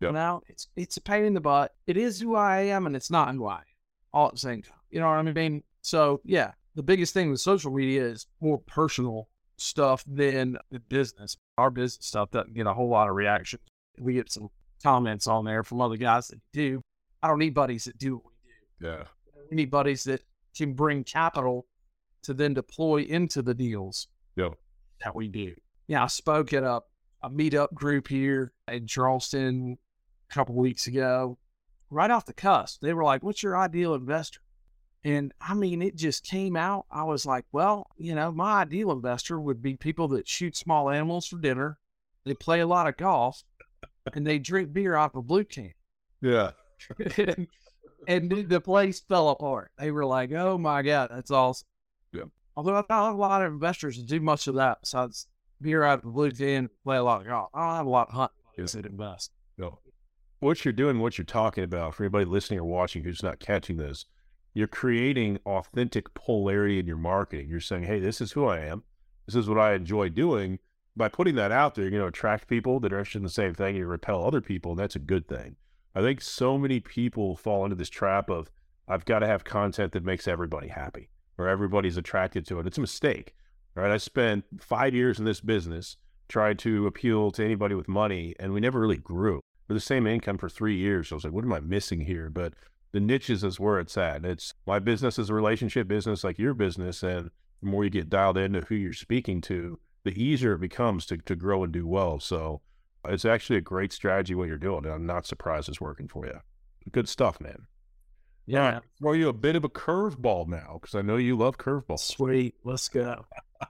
Yep. 0.00 0.12
Now 0.12 0.42
it's 0.48 0.66
it's 0.74 0.96
a 0.96 1.00
pain 1.00 1.24
in 1.24 1.34
the 1.34 1.40
butt. 1.40 1.74
It 1.86 1.96
is 1.96 2.20
who 2.20 2.34
I 2.34 2.62
am, 2.62 2.86
and 2.86 2.96
it's 2.96 3.10
not 3.10 3.32
who 3.34 3.46
I 3.46 3.58
am. 3.58 3.64
All 4.12 4.26
at 4.26 4.34
the 4.34 4.40
same 4.40 4.62
time. 4.62 4.78
You 4.90 5.00
know 5.00 5.08
what 5.08 5.18
I 5.18 5.32
mean? 5.32 5.62
So 5.82 6.20
yeah, 6.24 6.52
the 6.74 6.82
biggest 6.82 7.14
thing 7.14 7.30
with 7.30 7.40
social 7.40 7.70
media 7.70 8.04
is 8.04 8.26
more 8.40 8.58
personal 8.58 9.28
stuff 9.58 10.04
than 10.06 10.58
the 10.70 10.80
business. 10.80 11.36
Our 11.58 11.70
business 11.70 12.06
stuff 12.06 12.30
doesn't 12.30 12.54
get 12.54 12.66
a 12.66 12.74
whole 12.74 12.88
lot 12.88 13.08
of 13.08 13.14
reaction. 13.14 13.60
We 13.98 14.14
get 14.14 14.30
some 14.30 14.48
comments 14.82 15.26
on 15.26 15.44
there 15.44 15.62
from 15.62 15.80
other 15.80 15.96
guys 15.96 16.28
that 16.28 16.40
do. 16.52 16.82
I 17.22 17.28
don't 17.28 17.38
need 17.38 17.54
buddies 17.54 17.84
that 17.84 17.98
do 17.98 18.16
what 18.16 18.24
we 18.24 18.86
do. 18.86 18.86
Yeah. 18.88 19.04
We 19.50 19.56
need 19.56 19.70
buddies 19.70 20.04
that 20.04 20.22
can 20.56 20.74
bring 20.74 21.04
capital 21.04 21.66
to 22.22 22.34
then 22.34 22.54
deploy 22.54 23.02
into 23.02 23.42
the 23.42 23.54
deals 23.54 24.08
Yep. 24.36 24.54
that 25.04 25.14
we 25.14 25.28
do. 25.28 25.54
Yeah, 25.86 26.04
I 26.04 26.08
spoke 26.08 26.52
at 26.52 26.62
a, 26.62 26.80
a 27.22 27.30
meetup 27.30 27.72
group 27.72 28.08
here 28.08 28.52
in 28.68 28.86
Charleston 28.86 29.78
a 30.30 30.34
couple 30.34 30.54
weeks 30.56 30.86
ago. 30.86 31.38
Right 31.88 32.10
off 32.10 32.26
the 32.26 32.32
cusp, 32.32 32.80
they 32.80 32.92
were 32.92 33.04
like, 33.04 33.22
What's 33.22 33.42
your 33.42 33.56
ideal 33.56 33.94
investor? 33.94 34.40
And 35.04 35.32
I 35.40 35.54
mean, 35.54 35.82
it 35.82 35.96
just 35.96 36.24
came 36.24 36.56
out. 36.56 36.86
I 36.90 37.04
was 37.04 37.24
like, 37.24 37.44
Well, 37.52 37.86
you 37.96 38.14
know, 38.14 38.32
my 38.32 38.62
ideal 38.62 38.90
investor 38.90 39.40
would 39.40 39.62
be 39.62 39.76
people 39.76 40.08
that 40.08 40.28
shoot 40.28 40.56
small 40.56 40.90
animals 40.90 41.26
for 41.26 41.38
dinner, 41.38 41.78
they 42.24 42.34
play 42.34 42.60
a 42.60 42.66
lot 42.66 42.88
of 42.88 42.96
golf, 42.96 43.42
and 44.14 44.26
they 44.26 44.38
drink 44.38 44.72
beer 44.72 44.96
out 44.96 45.12
of 45.12 45.18
a 45.18 45.22
blue 45.22 45.44
can. 45.44 45.72
Yeah. 46.20 46.50
and, 47.16 47.46
and 48.08 48.48
the- 48.48 48.60
place 48.60 49.00
fell 49.00 49.28
apart. 49.30 49.70
They 49.78 49.90
were 49.90 50.04
like, 50.04 50.32
"Oh 50.32 50.58
my 50.58 50.82
god, 50.82 51.10
that's 51.12 51.30
awesome." 51.30 51.68
Yeah. 52.12 52.24
Although 52.56 52.76
I 52.76 52.82
don't 52.88 53.04
have 53.04 53.14
a 53.14 53.18
lot 53.18 53.42
of 53.42 53.52
investors 53.52 53.96
that 53.96 54.06
do 54.06 54.20
much 54.20 54.46
of 54.48 54.56
that 54.56 54.78
besides 54.80 55.28
beer 55.60 55.82
out 55.82 55.98
of 55.98 56.04
the 56.04 56.10
blue 56.10 56.30
tin, 56.30 56.68
play 56.84 56.96
a 56.96 57.02
lot 57.04 57.20
of 57.20 57.26
golf. 57.26 57.50
I 57.54 57.66
don't 57.66 57.76
have 57.76 57.86
a 57.86 57.90
lot 57.90 58.08
of 58.08 58.14
hunting 58.14 58.36
buddies 58.56 58.72
that 58.72 58.86
invest. 58.86 59.30
No. 59.56 59.78
What 60.40 60.64
you're 60.64 60.72
doing, 60.72 60.98
what 60.98 61.16
you're 61.16 61.24
talking 61.24 61.64
about, 61.64 61.94
for 61.94 62.04
anybody 62.04 62.26
listening 62.26 62.60
or 62.60 62.64
watching 62.64 63.02
who's 63.04 63.22
not 63.22 63.40
catching 63.40 63.76
this, 63.78 64.04
you're 64.56 64.66
creating 64.66 65.38
authentic 65.44 66.14
polarity 66.14 66.78
in 66.78 66.86
your 66.86 66.96
marketing. 66.96 67.46
You're 67.46 67.60
saying, 67.60 67.82
hey, 67.82 68.00
this 68.00 68.22
is 68.22 68.32
who 68.32 68.46
I 68.46 68.60
am. 68.60 68.84
This 69.26 69.34
is 69.34 69.50
what 69.50 69.58
I 69.58 69.74
enjoy 69.74 70.08
doing. 70.08 70.60
By 70.96 71.08
putting 71.08 71.34
that 71.34 71.52
out 71.52 71.74
there, 71.74 71.84
you're 71.84 71.90
going 71.90 72.00
to 72.00 72.08
attract 72.08 72.48
people 72.48 72.80
that 72.80 72.90
are 72.90 72.98
interested 72.98 73.18
in 73.18 73.24
the 73.24 73.28
same 73.28 73.52
thing. 73.52 73.76
You 73.76 73.84
repel 73.84 74.24
other 74.24 74.40
people, 74.40 74.70
and 74.70 74.80
that's 74.80 74.96
a 74.96 74.98
good 74.98 75.28
thing. 75.28 75.56
I 75.94 76.00
think 76.00 76.22
so 76.22 76.56
many 76.56 76.80
people 76.80 77.36
fall 77.36 77.64
into 77.64 77.76
this 77.76 77.90
trap 77.90 78.30
of, 78.30 78.50
I've 78.88 79.04
got 79.04 79.18
to 79.18 79.26
have 79.26 79.44
content 79.44 79.92
that 79.92 80.06
makes 80.06 80.26
everybody 80.26 80.68
happy 80.68 81.10
or 81.36 81.48
everybody's 81.48 81.98
attracted 81.98 82.46
to 82.46 82.58
it. 82.58 82.66
It's 82.66 82.78
a 82.78 82.80
mistake, 82.80 83.34
right? 83.74 83.90
I 83.90 83.98
spent 83.98 84.44
five 84.58 84.94
years 84.94 85.18
in 85.18 85.26
this 85.26 85.42
business 85.42 85.98
trying 86.28 86.56
to 86.58 86.86
appeal 86.86 87.30
to 87.32 87.44
anybody 87.44 87.74
with 87.74 87.88
money, 87.88 88.34
and 88.40 88.54
we 88.54 88.60
never 88.60 88.80
really 88.80 88.96
grew. 88.96 89.42
For 89.68 89.74
the 89.74 89.80
same 89.80 90.06
income 90.06 90.38
for 90.38 90.48
three 90.48 90.76
years, 90.76 91.12
I 91.12 91.16
was 91.16 91.24
like, 91.24 91.34
what 91.34 91.44
am 91.44 91.52
I 91.52 91.60
missing 91.60 92.00
here? 92.00 92.30
But 92.30 92.54
the 92.96 93.00
niches 93.00 93.44
is 93.44 93.60
where 93.60 93.78
it's 93.78 93.98
at. 93.98 94.24
It's 94.24 94.54
my 94.66 94.78
business 94.78 95.18
is 95.18 95.28
a 95.28 95.34
relationship 95.34 95.86
business 95.86 96.24
like 96.24 96.38
your 96.38 96.54
business, 96.54 97.02
and 97.02 97.30
the 97.60 97.68
more 97.68 97.84
you 97.84 97.90
get 97.90 98.08
dialed 98.08 98.38
into 98.38 98.62
who 98.62 98.74
you're 98.74 98.94
speaking 98.94 99.42
to, 99.42 99.78
the 100.04 100.18
easier 100.18 100.54
it 100.54 100.62
becomes 100.62 101.04
to, 101.06 101.18
to 101.18 101.36
grow 101.36 101.62
and 101.62 101.74
do 101.74 101.86
well. 101.86 102.18
So 102.20 102.62
uh, 103.06 103.12
it's 103.12 103.26
actually 103.26 103.58
a 103.58 103.60
great 103.60 103.92
strategy 103.92 104.34
what 104.34 104.48
you're 104.48 104.56
doing, 104.56 104.86
and 104.86 104.94
I'm 104.94 105.04
not 105.04 105.26
surprised 105.26 105.68
it's 105.68 105.78
working 105.78 106.08
for 106.08 106.24
you. 106.24 106.40
Good 106.90 107.06
stuff, 107.06 107.38
man. 107.38 107.66
Yeah, 108.46 108.80
Throw 108.98 109.12
you 109.12 109.28
a 109.28 109.34
bit 109.34 109.56
of 109.56 109.64
a 109.64 109.68
curveball 109.68 110.48
now, 110.48 110.78
because 110.80 110.94
I 110.94 111.02
know 111.02 111.16
you 111.18 111.36
love 111.36 111.58
curveballs. 111.58 112.00
sweet. 112.00 112.54
Let's 112.64 112.88
go. 112.88 113.26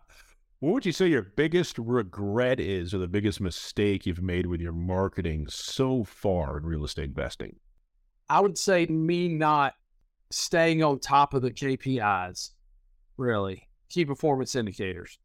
What 0.60 0.72
would 0.72 0.86
you 0.86 0.92
say 0.92 1.08
your 1.08 1.22
biggest 1.22 1.78
regret 1.78 2.58
is, 2.60 2.94
or 2.94 2.98
the 2.98 3.06
biggest 3.06 3.42
mistake 3.42 4.06
you've 4.06 4.22
made 4.22 4.46
with 4.46 4.60
your 4.60 4.72
marketing 4.72 5.48
so 5.48 6.02
far 6.02 6.56
in 6.56 6.64
real 6.64 6.82
estate 6.84 7.04
investing? 7.08 7.56
I 8.28 8.40
would 8.40 8.58
say 8.58 8.86
me 8.86 9.28
not 9.28 9.74
staying 10.30 10.82
on 10.82 10.98
top 10.98 11.34
of 11.34 11.42
the 11.42 11.50
KPIs, 11.50 12.50
really, 13.16 13.68
key 13.88 14.04
performance 14.04 14.54
indicators. 14.56 15.18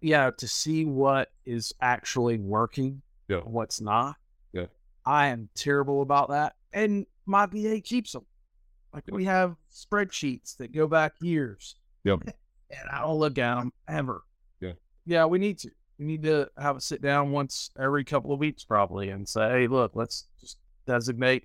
Yeah, 0.00 0.30
to 0.38 0.46
see 0.46 0.84
what 0.84 1.28
is 1.44 1.72
actually 1.80 2.38
working, 2.38 3.02
Yeah. 3.28 3.40
what's 3.40 3.80
not. 3.80 4.16
Yeah. 4.52 4.66
I 5.04 5.28
am 5.28 5.48
terrible 5.54 6.02
about 6.02 6.28
that. 6.28 6.54
And 6.72 7.06
my 7.24 7.46
VA 7.46 7.80
keeps 7.80 8.12
them. 8.12 8.24
Like 8.92 9.04
we 9.10 9.24
have 9.24 9.56
spreadsheets 9.72 10.56
that 10.58 10.72
go 10.72 10.86
back 10.86 11.14
years. 11.20 11.76
Yep. 12.04 12.20
And 12.68 12.88
I 12.90 13.02
don't 13.02 13.20
look 13.20 13.38
at 13.38 13.54
them 13.60 13.72
ever. 13.86 14.24
Yeah. 14.60 14.72
Yeah, 15.04 15.26
we 15.26 15.38
need 15.38 15.58
to. 15.60 15.70
We 16.00 16.04
need 16.04 16.24
to 16.24 16.50
have 16.58 16.76
a 16.76 16.80
sit 16.80 17.00
down 17.00 17.30
once 17.30 17.70
every 17.78 18.02
couple 18.02 18.32
of 18.32 18.40
weeks, 18.40 18.64
probably, 18.64 19.10
and 19.10 19.26
say, 19.28 19.48
hey, 19.50 19.66
look, 19.68 19.92
let's 19.94 20.26
just 20.40 20.58
designate 20.84 21.44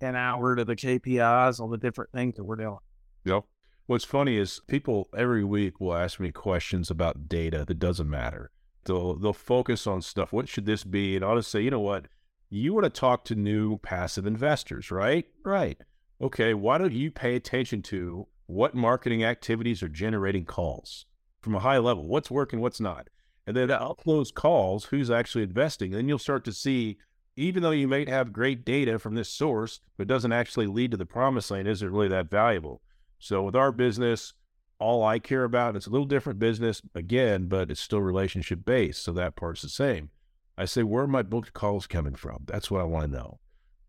an 0.00 0.16
hour 0.16 0.56
to 0.56 0.64
the 0.64 0.76
KPIs 0.76 1.60
on 1.60 1.70
the 1.70 1.78
different 1.78 2.12
things 2.12 2.36
that 2.36 2.44
we're 2.44 2.56
doing. 2.56 2.78
Yep. 3.24 3.44
What's 3.86 4.04
funny 4.04 4.36
is 4.36 4.60
people 4.66 5.08
every 5.16 5.44
week 5.44 5.80
will 5.80 5.94
ask 5.94 6.20
me 6.20 6.30
questions 6.30 6.90
about 6.90 7.28
data 7.28 7.64
that 7.66 7.78
doesn't 7.78 8.08
matter. 8.08 8.50
They'll 8.84 9.16
they'll 9.16 9.32
focus 9.32 9.86
on 9.86 10.02
stuff. 10.02 10.32
What 10.32 10.48
should 10.48 10.66
this 10.66 10.84
be? 10.84 11.16
And 11.16 11.24
I'll 11.24 11.36
just 11.36 11.50
say, 11.50 11.60
you 11.60 11.70
know 11.70 11.80
what? 11.80 12.06
You 12.50 12.74
want 12.74 12.84
to 12.84 12.90
talk 12.90 13.24
to 13.26 13.34
new 13.34 13.78
passive 13.78 14.26
investors, 14.26 14.90
right? 14.90 15.26
Right. 15.44 15.78
Okay. 16.20 16.54
Why 16.54 16.78
don't 16.78 16.92
you 16.92 17.10
pay 17.10 17.34
attention 17.36 17.82
to 17.82 18.26
what 18.46 18.74
marketing 18.74 19.24
activities 19.24 19.82
are 19.82 19.88
generating 19.88 20.44
calls 20.44 21.06
from 21.40 21.54
a 21.54 21.60
high 21.60 21.78
level? 21.78 22.06
What's 22.06 22.30
working? 22.30 22.60
What's 22.60 22.80
not? 22.80 23.08
And 23.46 23.56
then 23.56 23.70
up 23.70 24.02
those 24.04 24.30
calls, 24.30 24.84
who's 24.84 25.10
actually 25.10 25.44
investing? 25.44 25.92
And 25.92 25.98
then 25.98 26.08
you'll 26.08 26.18
start 26.18 26.44
to 26.44 26.52
see, 26.52 26.98
even 27.38 27.62
though 27.62 27.70
you 27.70 27.86
might 27.86 28.08
have 28.08 28.32
great 28.32 28.64
data 28.64 28.98
from 28.98 29.14
this 29.14 29.28
source, 29.28 29.80
but 29.96 30.08
doesn't 30.08 30.32
actually 30.32 30.66
lead 30.66 30.90
to 30.90 30.96
the 30.96 31.06
promised 31.06 31.52
land, 31.52 31.68
isn't 31.68 31.92
really 31.92 32.08
that 32.08 32.28
valuable? 32.28 32.82
So 33.20 33.44
with 33.44 33.54
our 33.54 33.70
business, 33.70 34.32
all 34.80 35.04
I 35.04 35.20
care 35.20 35.44
about, 35.44 35.76
it's 35.76 35.86
a 35.86 35.90
little 35.90 36.06
different 36.06 36.40
business 36.40 36.82
again, 36.96 37.46
but 37.46 37.70
it's 37.70 37.80
still 37.80 38.00
relationship 38.00 38.64
based. 38.64 39.04
So 39.04 39.12
that 39.12 39.36
part's 39.36 39.62
the 39.62 39.68
same. 39.68 40.10
I 40.56 40.64
say, 40.64 40.82
where 40.82 41.04
are 41.04 41.08
my 41.08 41.22
booked 41.22 41.52
calls 41.52 41.86
coming 41.86 42.16
from? 42.16 42.42
That's 42.46 42.72
what 42.72 42.80
I 42.80 42.84
want 42.84 43.04
to 43.04 43.16
know. 43.16 43.38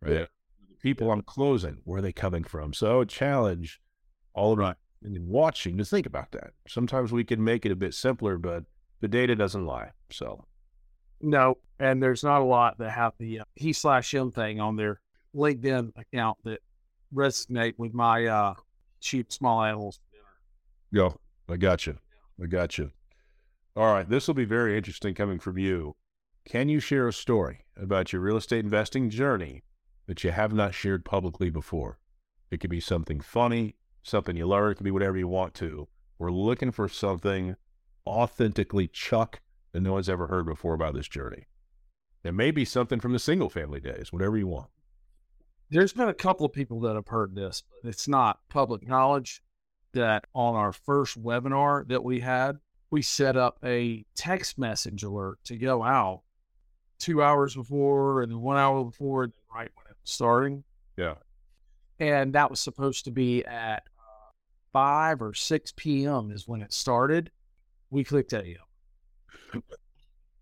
Right. 0.01 0.13
Yeah. 0.13 0.25
People 0.83 1.11
I'm 1.11 1.23
closing, 1.23 1.79
where 1.85 1.97
are 1.97 2.01
they 2.03 2.13
coming 2.13 2.43
from? 2.43 2.73
So 2.73 2.93
I 2.93 2.97
would 2.97 3.09
challenge 3.09 3.81
all 4.35 4.53
of 4.53 4.59
right. 4.59 4.75
and 5.03 5.27
watching 5.27 5.75
to 5.79 5.85
think 5.85 6.05
about 6.05 6.31
that. 6.33 6.51
Sometimes 6.67 7.11
we 7.11 7.23
can 7.23 7.43
make 7.43 7.65
it 7.65 7.71
a 7.71 7.75
bit 7.75 7.95
simpler, 7.95 8.37
but 8.37 8.65
the 9.01 9.07
data 9.07 9.35
doesn't 9.35 9.65
lie. 9.65 9.89
So 10.11 10.45
No, 11.21 11.57
and 11.79 12.01
there's 12.01 12.23
not 12.23 12.41
a 12.41 12.45
lot 12.45 12.77
that 12.77 12.91
have 12.91 13.13
the 13.19 13.41
uh, 13.41 13.43
he 13.55 13.73
slash 13.73 14.13
him 14.13 14.31
thing 14.31 14.59
on 14.59 14.75
their 14.75 15.01
LinkedIn 15.35 15.91
account 15.97 16.37
that 16.43 16.61
resonate 17.13 17.73
with 17.77 17.93
my 17.93 18.25
uh, 18.25 18.53
cheap 18.99 19.31
small 19.31 19.63
animals. 19.63 19.99
Go. 20.93 21.19
I 21.47 21.57
got 21.57 21.87
you. 21.87 21.97
I 22.41 22.45
got 22.45 22.77
you. 22.77 22.91
All 23.75 23.91
right. 23.91 24.07
This 24.07 24.27
will 24.27 24.35
be 24.35 24.45
very 24.45 24.77
interesting 24.77 25.15
coming 25.15 25.39
from 25.39 25.57
you. 25.57 25.95
Can 26.45 26.69
you 26.69 26.79
share 26.79 27.07
a 27.07 27.13
story 27.13 27.65
about 27.75 28.13
your 28.13 28.21
real 28.21 28.37
estate 28.37 28.63
investing 28.63 29.09
journey 29.09 29.63
that 30.07 30.23
you 30.23 30.31
have 30.31 30.53
not 30.53 30.73
shared 30.73 31.05
publicly 31.05 31.49
before? 31.49 31.99
It 32.51 32.59
could 32.59 32.69
be 32.69 32.79
something 32.79 33.19
funny, 33.19 33.75
something 34.03 34.35
you 34.35 34.47
learned, 34.47 34.73
it 34.73 34.75
could 34.75 34.83
be 34.83 34.91
whatever 34.91 35.17
you 35.17 35.27
want 35.27 35.53
to. 35.55 35.87
We're 36.17 36.31
looking 36.31 36.71
for 36.71 36.89
something 36.89 37.55
authentically 38.07 38.87
Chuck 38.87 39.41
that 39.71 39.81
no 39.81 39.93
one's 39.93 40.09
ever 40.09 40.27
heard 40.27 40.45
before 40.45 40.73
about 40.73 40.93
this 40.93 41.07
journey. 41.07 41.47
It 42.23 42.33
may 42.33 42.51
be 42.51 42.65
something 42.65 42.99
from 42.99 43.13
the 43.13 43.19
single 43.19 43.49
family 43.49 43.79
days, 43.79 44.11
whatever 44.11 44.37
you 44.37 44.47
want. 44.47 44.69
There's 45.69 45.93
been 45.93 46.09
a 46.09 46.13
couple 46.13 46.45
of 46.45 46.53
people 46.53 46.79
that 46.81 46.95
have 46.95 47.07
heard 47.07 47.35
this, 47.35 47.63
but 47.81 47.89
it's 47.89 48.07
not 48.07 48.39
public 48.49 48.87
knowledge 48.87 49.41
that 49.93 50.25
on 50.33 50.55
our 50.55 50.73
first 50.73 51.21
webinar 51.21 51.87
that 51.87 52.03
we 52.03 52.19
had, 52.19 52.57
we 52.91 53.01
set 53.01 53.37
up 53.37 53.59
a 53.63 54.05
text 54.15 54.57
message 54.57 55.03
alert 55.03 55.39
to 55.45 55.57
go 55.57 55.83
out 55.83 56.21
two 56.97 57.21
hours 57.21 57.55
before 57.55 58.21
and 58.21 58.41
one 58.41 58.57
hour 58.57 58.83
before, 58.83 59.23
and 59.23 59.33
right 59.53 59.69
when 59.75 59.85
it 59.89 59.95
was 60.01 60.11
starting. 60.11 60.63
Yeah. 60.97 61.15
And 61.99 62.33
that 62.33 62.49
was 62.49 62.59
supposed 62.59 63.05
to 63.05 63.11
be 63.11 63.45
at 63.45 63.83
uh, 63.99 64.31
5 64.73 65.21
or 65.21 65.33
6 65.33 65.73
p.m. 65.75 66.31
is 66.31 66.47
when 66.47 66.61
it 66.61 66.73
started. 66.73 67.31
We 67.89 68.03
clicked 68.03 68.33
AM. 68.33 68.57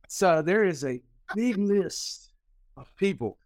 So 0.07 0.41
there 0.41 0.63
is 0.63 0.83
a 0.83 1.01
big 1.35 1.57
list 1.57 2.31
of 2.75 2.93
people 2.95 3.37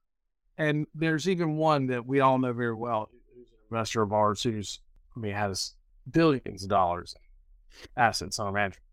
and 0.62 0.86
there's 0.94 1.28
even 1.28 1.58
one 1.58 1.88
that 1.88 2.06
we 2.06 2.20
all 2.20 2.38
know 2.38 2.54
very 2.54 2.76
well, 2.76 3.10
who's 3.34 3.48
an 3.50 3.58
investor 3.72 4.04
of 4.04 4.14
ours 4.14 4.44
who's, 4.44 4.80
I 5.16 5.20
mean, 5.20 5.34
has 5.34 5.74
billions 6.10 6.62
of 6.64 6.70
dollars 6.70 7.16
in 7.82 7.88
assets 7.98 8.38
under 8.38 8.52
management. 8.52 8.84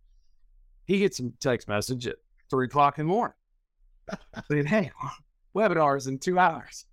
He 0.86 1.00
gets 1.00 1.20
a 1.20 1.30
text 1.40 1.68
message 1.68 2.06
at 2.06 2.16
three 2.48 2.66
o'clock 2.66 2.98
in 2.98 3.06
the 3.06 3.12
morning 3.12 3.34
saying, 4.50 4.64
Hey, 4.64 4.90
webinars 5.54 6.08
in 6.08 6.18
two 6.18 6.38
hours. 6.38 6.86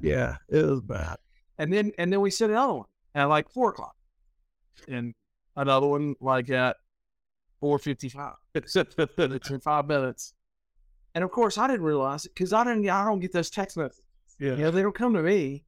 Yeah, 0.00 0.36
it 0.48 0.64
was 0.64 0.80
bad. 0.82 1.16
And 1.58 1.72
then, 1.72 1.90
and 1.98 2.12
then 2.12 2.20
we 2.20 2.30
sent 2.30 2.52
another 2.52 2.74
one 2.74 2.86
at 3.16 3.24
like 3.24 3.50
four 3.50 3.70
o'clock 3.70 3.96
and 4.86 5.12
another 5.56 5.88
one 5.88 6.14
like 6.20 6.50
at 6.50 6.76
455. 7.64 8.34
It's 8.54 9.50
in 9.50 9.60
five 9.60 9.86
minutes. 9.86 10.34
And 11.14 11.24
of 11.24 11.30
course, 11.30 11.56
I 11.56 11.66
didn't 11.66 11.86
realize 11.86 12.26
it 12.26 12.34
because 12.34 12.52
I 12.52 12.62
didn't. 12.62 12.86
I 12.90 13.06
don't 13.06 13.20
get 13.20 13.32
those 13.32 13.48
text 13.48 13.78
messages. 13.78 14.04
You 14.38 14.54
know, 14.56 14.70
they 14.70 14.82
don't 14.82 14.94
come 14.94 15.14
to 15.14 15.22
me. 15.22 15.64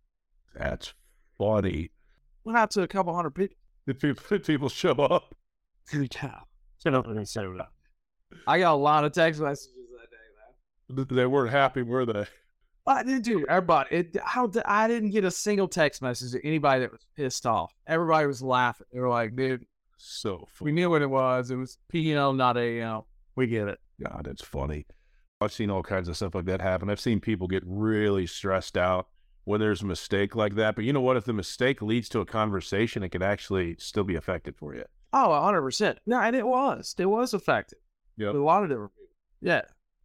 That's 0.54 0.92
funny. 1.38 1.90
Went 2.44 2.58
out 2.58 2.70
to 2.72 2.82
a 2.82 2.86
couple 2.86 3.14
hundred 3.14 3.30
people. 3.30 3.56
Did 3.86 3.98
people, 3.98 4.22
did 4.28 4.44
people 4.44 4.68
show 4.68 4.92
up? 4.92 5.34
Job. 5.90 6.42
Shut 6.82 6.92
up. 6.92 7.06
I 8.46 8.58
got 8.58 8.74
a 8.74 8.76
lot 8.76 9.04
of 9.04 9.12
text 9.12 9.40
messages 9.40 9.72
that 9.98 10.10
day, 10.10 10.96
man. 10.98 11.06
They 11.16 11.24
weren't 11.24 11.50
happy, 11.50 11.80
were 11.80 12.04
they? 12.04 12.26
I 12.86 13.04
didn't 13.04 13.22
do 13.22 13.46
everybody. 13.48 13.96
It, 13.96 14.16
how 14.22 14.48
did, 14.48 14.64
I 14.66 14.86
didn't 14.86 15.10
get 15.10 15.24
a 15.24 15.30
single 15.30 15.66
text 15.66 16.02
message 16.02 16.32
to 16.32 16.46
anybody 16.46 16.80
that 16.80 16.92
was 16.92 17.06
pissed 17.16 17.46
off. 17.46 17.72
Everybody 17.86 18.26
was 18.26 18.42
laughing. 18.42 18.86
They 18.92 19.00
were 19.00 19.08
like, 19.08 19.34
"Dude, 19.34 19.64
So 19.96 20.46
we 20.60 20.72
knew 20.72 20.90
what 20.90 21.02
it 21.02 21.10
was. 21.10 21.50
It 21.50 21.56
was 21.56 21.78
PM, 21.88 22.36
not 22.36 22.56
AM. 22.56 23.02
We 23.34 23.46
get 23.46 23.68
it." 23.68 23.78
God, 24.02 24.22
that's 24.24 24.42
funny. 24.44 24.86
I've 25.40 25.52
seen 25.52 25.70
all 25.70 25.82
kinds 25.82 26.08
of 26.08 26.16
stuff 26.16 26.34
like 26.34 26.46
that 26.46 26.60
happen. 26.60 26.88
I've 26.90 27.00
seen 27.00 27.20
people 27.20 27.46
get 27.46 27.62
really 27.66 28.26
stressed 28.26 28.76
out 28.78 29.08
when 29.44 29.60
there's 29.60 29.82
a 29.82 29.86
mistake 29.86 30.34
like 30.34 30.54
that. 30.56 30.74
But 30.74 30.84
you 30.84 30.92
know 30.92 31.00
what? 31.00 31.16
If 31.16 31.24
the 31.24 31.32
mistake 31.32 31.82
leads 31.82 32.08
to 32.10 32.20
a 32.20 32.26
conversation, 32.26 33.02
it 33.02 33.10
can 33.10 33.22
actually 33.22 33.76
still 33.78 34.04
be 34.04 34.14
effective 34.16 34.56
for 34.56 34.74
you. 34.74 34.84
Oh, 35.12 35.38
hundred 35.40 35.62
percent. 35.62 35.98
No, 36.06 36.20
and 36.20 36.34
it 36.36 36.46
was. 36.46 36.94
It 36.98 37.06
was 37.06 37.32
effective. 37.34 37.78
Yeah. 38.16 38.30
A 38.30 38.32
lot 38.32 38.62
of 38.62 38.68
different 38.70 38.92
people. 38.94 39.14
Yeah. 39.40 39.62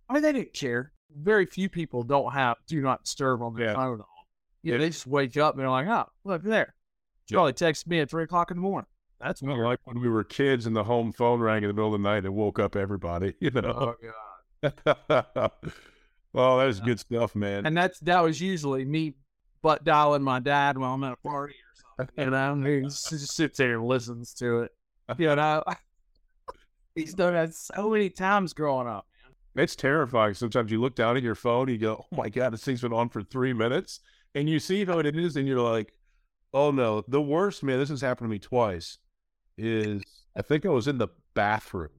I 0.10 0.14
mean, 0.14 0.24
they 0.24 0.34
didn't 0.34 0.54
care. 0.54 0.92
Very 1.16 1.46
few 1.46 1.70
people 1.70 2.04
don't 2.04 2.32
have 2.34 2.58
do 2.68 2.82
not 2.82 3.04
disturb 3.04 3.42
on 3.42 3.54
their 3.56 3.68
Yeah. 3.68 3.74
phone. 3.76 4.04
Yeah, 4.64 4.74
Yeah. 4.74 4.78
they 4.80 4.90
just 4.90 5.08
wake 5.08 5.36
up 5.38 5.54
and 5.56 5.62
they're 5.62 5.70
like, 5.70 5.88
"Oh, 5.88 6.10
look 6.24 6.44
there." 6.44 6.76
Charlie 7.30 7.54
texted 7.54 7.88
me 7.88 8.00
at 8.02 8.10
three 8.10 8.24
o'clock 8.24 8.52
in 8.52 8.58
the 8.58 8.62
morning. 8.62 8.88
That's 9.22 9.42
not 9.44 9.58
like 9.58 9.80
when 9.86 10.00
we 10.02 10.10
were 10.10 10.24
kids 10.24 10.66
and 10.66 10.76
the 10.76 10.84
home 10.84 11.12
phone 11.12 11.40
rang 11.40 11.64
in 11.64 11.68
the 11.68 11.74
middle 11.74 11.94
of 11.94 12.02
the 12.02 12.08
night 12.10 12.26
and 12.26 12.34
woke 12.36 12.60
up 12.60 12.76
everybody. 12.76 13.34
You 13.40 13.52
know. 13.52 13.96
Oh 14.64 14.72
god. 15.14 15.52
well, 16.34 16.58
that 16.60 16.68
is 16.68 16.80
Yeah. 16.80 16.86
good 16.86 17.00
stuff, 17.00 17.36
man. 17.36 17.66
And 17.66 17.76
that's 17.76 18.00
that 18.02 18.22
was 18.22 18.40
usually 18.42 18.86
me 18.86 19.16
butt 19.62 19.84
dialing 19.84 20.24
my 20.24 20.40
dad 20.40 20.78
while 20.78 20.94
I'm 20.94 21.04
at 21.04 21.14
a 21.14 21.28
party 21.28 21.54
or 21.56 21.98
something. 21.98 22.26
You 22.26 22.32
know, 22.32 22.56
he 22.80 22.82
just 22.82 23.36
sits 23.36 23.58
there 23.58 23.76
and 23.78 23.86
listens 23.86 24.34
to 24.36 24.62
it. 24.62 24.72
You 25.18 25.36
know, 25.36 25.64
he's 26.96 27.14
done 27.14 27.34
that 27.34 27.54
so 27.54 27.90
many 27.90 28.10
times 28.10 28.54
growing 28.54 28.88
up. 28.88 29.06
It's 29.56 29.76
terrifying. 29.76 30.34
Sometimes 30.34 30.72
you 30.72 30.80
look 30.80 30.96
down 30.96 31.18
at 31.18 31.24
your 31.24 31.36
phone, 31.36 31.64
and 31.64 31.72
you 31.72 31.78
go, 31.78 32.06
"Oh 32.12 32.16
my 32.16 32.30
god, 32.30 32.54
this 32.54 32.64
thing's 32.64 32.82
been 32.82 32.94
on 32.94 33.10
for 33.10 33.22
three 33.22 33.52
minutes," 33.54 34.00
and 34.34 34.50
you 34.50 34.60
see 34.60 34.86
how 34.86 35.00
it 35.00 35.16
is, 35.16 35.36
and 35.36 35.46
you're 35.48 35.60
like, 35.60 35.94
"Oh 36.54 36.72
no!" 36.72 37.04
The 37.08 37.22
worst, 37.22 37.62
man. 37.62 37.78
This 37.78 37.90
has 37.90 38.00
happened 38.02 38.30
to 38.30 38.32
me 38.32 38.40
twice. 38.40 38.98
Is 39.64 40.02
I 40.36 40.42
think 40.42 40.66
I 40.66 40.70
was 40.70 40.88
in 40.88 40.98
the 40.98 41.10
bathroom, 41.36 41.92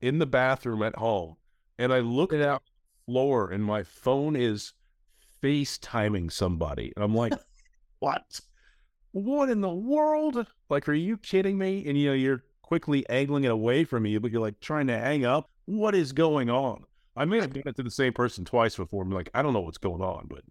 in 0.00 0.18
the 0.18 0.26
bathroom 0.26 0.82
at 0.82 0.96
home, 0.96 1.36
and 1.78 1.92
I 1.92 2.00
look 2.00 2.32
at 2.32 2.40
know, 2.40 2.58
floor, 3.06 3.50
and 3.50 3.62
my 3.62 3.84
phone 3.84 4.34
is 4.34 4.72
FaceTiming 5.40 6.32
somebody, 6.32 6.92
and 6.96 7.04
I'm 7.04 7.14
like, 7.14 7.34
"What? 8.00 8.40
What 9.12 9.48
in 9.48 9.60
the 9.60 9.72
world? 9.72 10.44
Like, 10.68 10.88
are 10.88 10.92
you 10.92 11.16
kidding 11.16 11.56
me?" 11.56 11.84
And 11.86 11.96
you 11.96 12.08
know, 12.08 12.14
you're 12.14 12.42
quickly 12.62 13.08
angling 13.08 13.44
it 13.44 13.52
away 13.52 13.84
from 13.84 14.06
you, 14.06 14.18
but 14.18 14.32
you're 14.32 14.40
like 14.40 14.58
trying 14.58 14.88
to 14.88 14.98
hang 14.98 15.24
up. 15.24 15.50
What 15.66 15.94
is 15.94 16.12
going 16.12 16.50
on? 16.50 16.84
I 17.16 17.26
may 17.26 17.40
have 17.40 17.52
done 17.52 17.62
it 17.66 17.76
to 17.76 17.84
the 17.84 17.90
same 17.92 18.12
person 18.12 18.44
twice 18.44 18.76
before. 18.76 19.04
I'm 19.04 19.12
like, 19.12 19.30
I 19.34 19.42
don't 19.42 19.52
know 19.52 19.60
what's 19.60 19.78
going 19.78 20.02
on, 20.02 20.26
but 20.28 20.42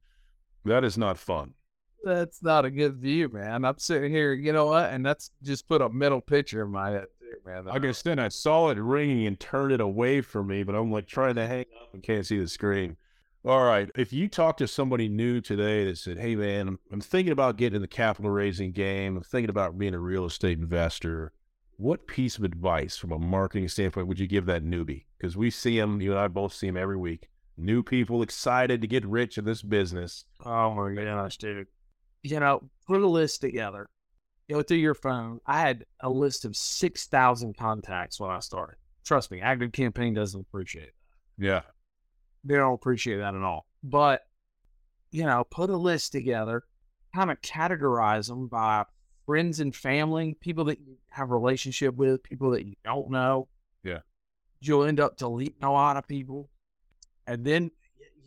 that 0.63 0.85
is 0.85 0.97
not 0.97 1.17
fun. 1.17 1.55
That's 2.03 2.41
not 2.43 2.65
a 2.65 2.71
good 2.71 2.97
view, 2.97 3.29
man. 3.29 3.65
I'm 3.65 3.77
sitting 3.77 4.11
here, 4.11 4.33
you 4.33 4.53
know 4.53 4.67
what? 4.67 4.91
And 4.91 5.05
that's 5.05 5.31
just 5.41 5.67
put 5.67 5.81
a 5.81 5.89
mental 5.89 6.21
picture 6.21 6.63
in 6.63 6.71
my 6.71 6.91
head, 6.91 7.07
too, 7.19 7.37
man. 7.45 7.65
Like 7.65 7.85
I 7.85 7.91
said, 7.91 8.19
I 8.19 8.29
saw 8.29 8.69
it 8.69 8.77
ringing 8.77 9.25
and 9.27 9.39
turned 9.39 9.71
it 9.71 9.81
away 9.81 10.21
from 10.21 10.47
me, 10.47 10.63
but 10.63 10.75
I'm 10.75 10.91
like 10.91 11.07
trying 11.07 11.35
to 11.35 11.47
hang 11.47 11.65
up 11.81 11.93
and 11.93 12.03
can't 12.03 12.25
see 12.25 12.39
the 12.39 12.47
screen. 12.47 12.97
All 13.45 13.63
right. 13.63 13.89
If 13.95 14.13
you 14.13 14.29
talk 14.29 14.55
to 14.57 14.67
somebody 14.67 15.09
new 15.09 15.41
today 15.41 15.85
that 15.85 15.97
said, 15.97 16.17
Hey, 16.17 16.35
man, 16.35 16.69
I'm, 16.69 16.79
I'm 16.91 17.01
thinking 17.01 17.33
about 17.33 17.57
getting 17.57 17.75
in 17.75 17.81
the 17.81 17.87
capital 17.87 18.31
raising 18.31 18.71
game, 18.71 19.17
I'm 19.17 19.23
thinking 19.23 19.49
about 19.49 19.77
being 19.77 19.93
a 19.93 19.99
real 19.99 20.25
estate 20.25 20.59
investor, 20.59 21.33
what 21.77 22.07
piece 22.07 22.37
of 22.37 22.45
advice 22.45 22.95
from 22.95 23.11
a 23.11 23.19
marketing 23.19 23.67
standpoint 23.67 24.07
would 24.07 24.19
you 24.19 24.27
give 24.27 24.45
that 24.45 24.63
newbie? 24.63 25.05
Because 25.17 25.35
we 25.35 25.49
see 25.49 25.77
them, 25.77 25.99
you 25.99 26.11
and 26.11 26.19
I 26.19 26.29
both 26.29 26.53
see 26.53 26.67
them 26.67 26.77
every 26.77 26.95
week. 26.95 27.27
New 27.57 27.83
people 27.83 28.21
excited 28.21 28.81
to 28.81 28.87
get 28.87 29.05
rich 29.05 29.37
in 29.37 29.45
this 29.45 29.61
business. 29.61 30.25
Oh 30.45 30.73
my 30.73 30.93
gosh, 30.93 31.37
dude. 31.37 31.67
You 32.23 32.39
know, 32.39 32.69
put 32.87 33.01
a 33.01 33.07
list 33.07 33.41
together. 33.41 33.89
Go 34.49 34.61
through 34.61 34.77
your 34.77 34.93
phone. 34.93 35.39
I 35.45 35.59
had 35.59 35.85
a 36.01 36.09
list 36.09 36.45
of 36.45 36.55
6,000 36.55 37.57
contacts 37.57 38.19
when 38.19 38.29
I 38.29 38.39
started. 38.39 38.75
Trust 39.05 39.31
me, 39.31 39.41
Active 39.41 39.71
Campaign 39.71 40.13
doesn't 40.13 40.39
appreciate 40.39 40.91
that. 41.37 41.45
Yeah. 41.45 41.61
They 42.43 42.55
don't 42.55 42.73
appreciate 42.73 43.17
that 43.17 43.35
at 43.35 43.41
all. 43.41 43.65
But, 43.83 44.21
you 45.11 45.23
know, 45.23 45.45
put 45.49 45.69
a 45.69 45.77
list 45.77 46.11
together, 46.11 46.63
kind 47.15 47.31
of 47.31 47.41
categorize 47.41 48.27
them 48.27 48.47
by 48.47 48.85
friends 49.25 49.59
and 49.59 49.75
family, 49.75 50.35
people 50.41 50.65
that 50.65 50.79
you 50.79 50.97
have 51.09 51.31
a 51.31 51.35
relationship 51.35 51.95
with, 51.95 52.23
people 52.23 52.51
that 52.51 52.65
you 52.65 52.75
don't 52.83 53.09
know. 53.09 53.47
Yeah. 53.83 53.99
You'll 54.61 54.83
end 54.83 54.99
up 54.99 55.17
deleting 55.17 55.63
a 55.63 55.71
lot 55.71 55.97
of 55.97 56.07
people. 56.07 56.49
And 57.27 57.45
then 57.45 57.71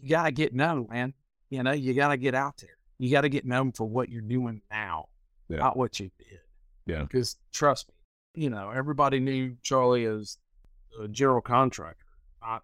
you 0.00 0.08
got 0.08 0.24
to 0.24 0.30
get 0.30 0.54
known, 0.54 0.86
man. 0.90 1.14
You 1.50 1.62
know, 1.62 1.72
you 1.72 1.94
got 1.94 2.08
to 2.08 2.16
get 2.16 2.34
out 2.34 2.56
there. 2.58 2.75
You 2.98 3.10
got 3.10 3.22
to 3.22 3.28
get 3.28 3.44
known 3.44 3.72
for 3.72 3.84
what 3.86 4.08
you're 4.08 4.22
doing 4.22 4.62
now, 4.70 5.08
Yeah. 5.48 5.58
not 5.58 5.76
what 5.76 6.00
you 6.00 6.10
did. 6.18 6.40
Yeah. 6.86 7.02
Because 7.02 7.36
trust 7.52 7.88
me, 8.34 8.44
you 8.44 8.50
know, 8.50 8.70
everybody 8.70 9.20
knew 9.20 9.56
Charlie 9.62 10.04
as 10.06 10.38
a 11.00 11.08
general 11.08 11.40
contractor, 11.42 12.04
not 12.40 12.62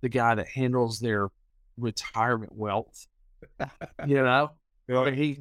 the 0.00 0.08
guy 0.08 0.34
that 0.34 0.48
handles 0.48 1.00
their 1.00 1.28
retirement 1.76 2.54
wealth. 2.54 3.06
You 4.06 4.22
know, 4.22 4.50
I 4.88 5.04
mean, 5.04 5.14
he 5.14 5.38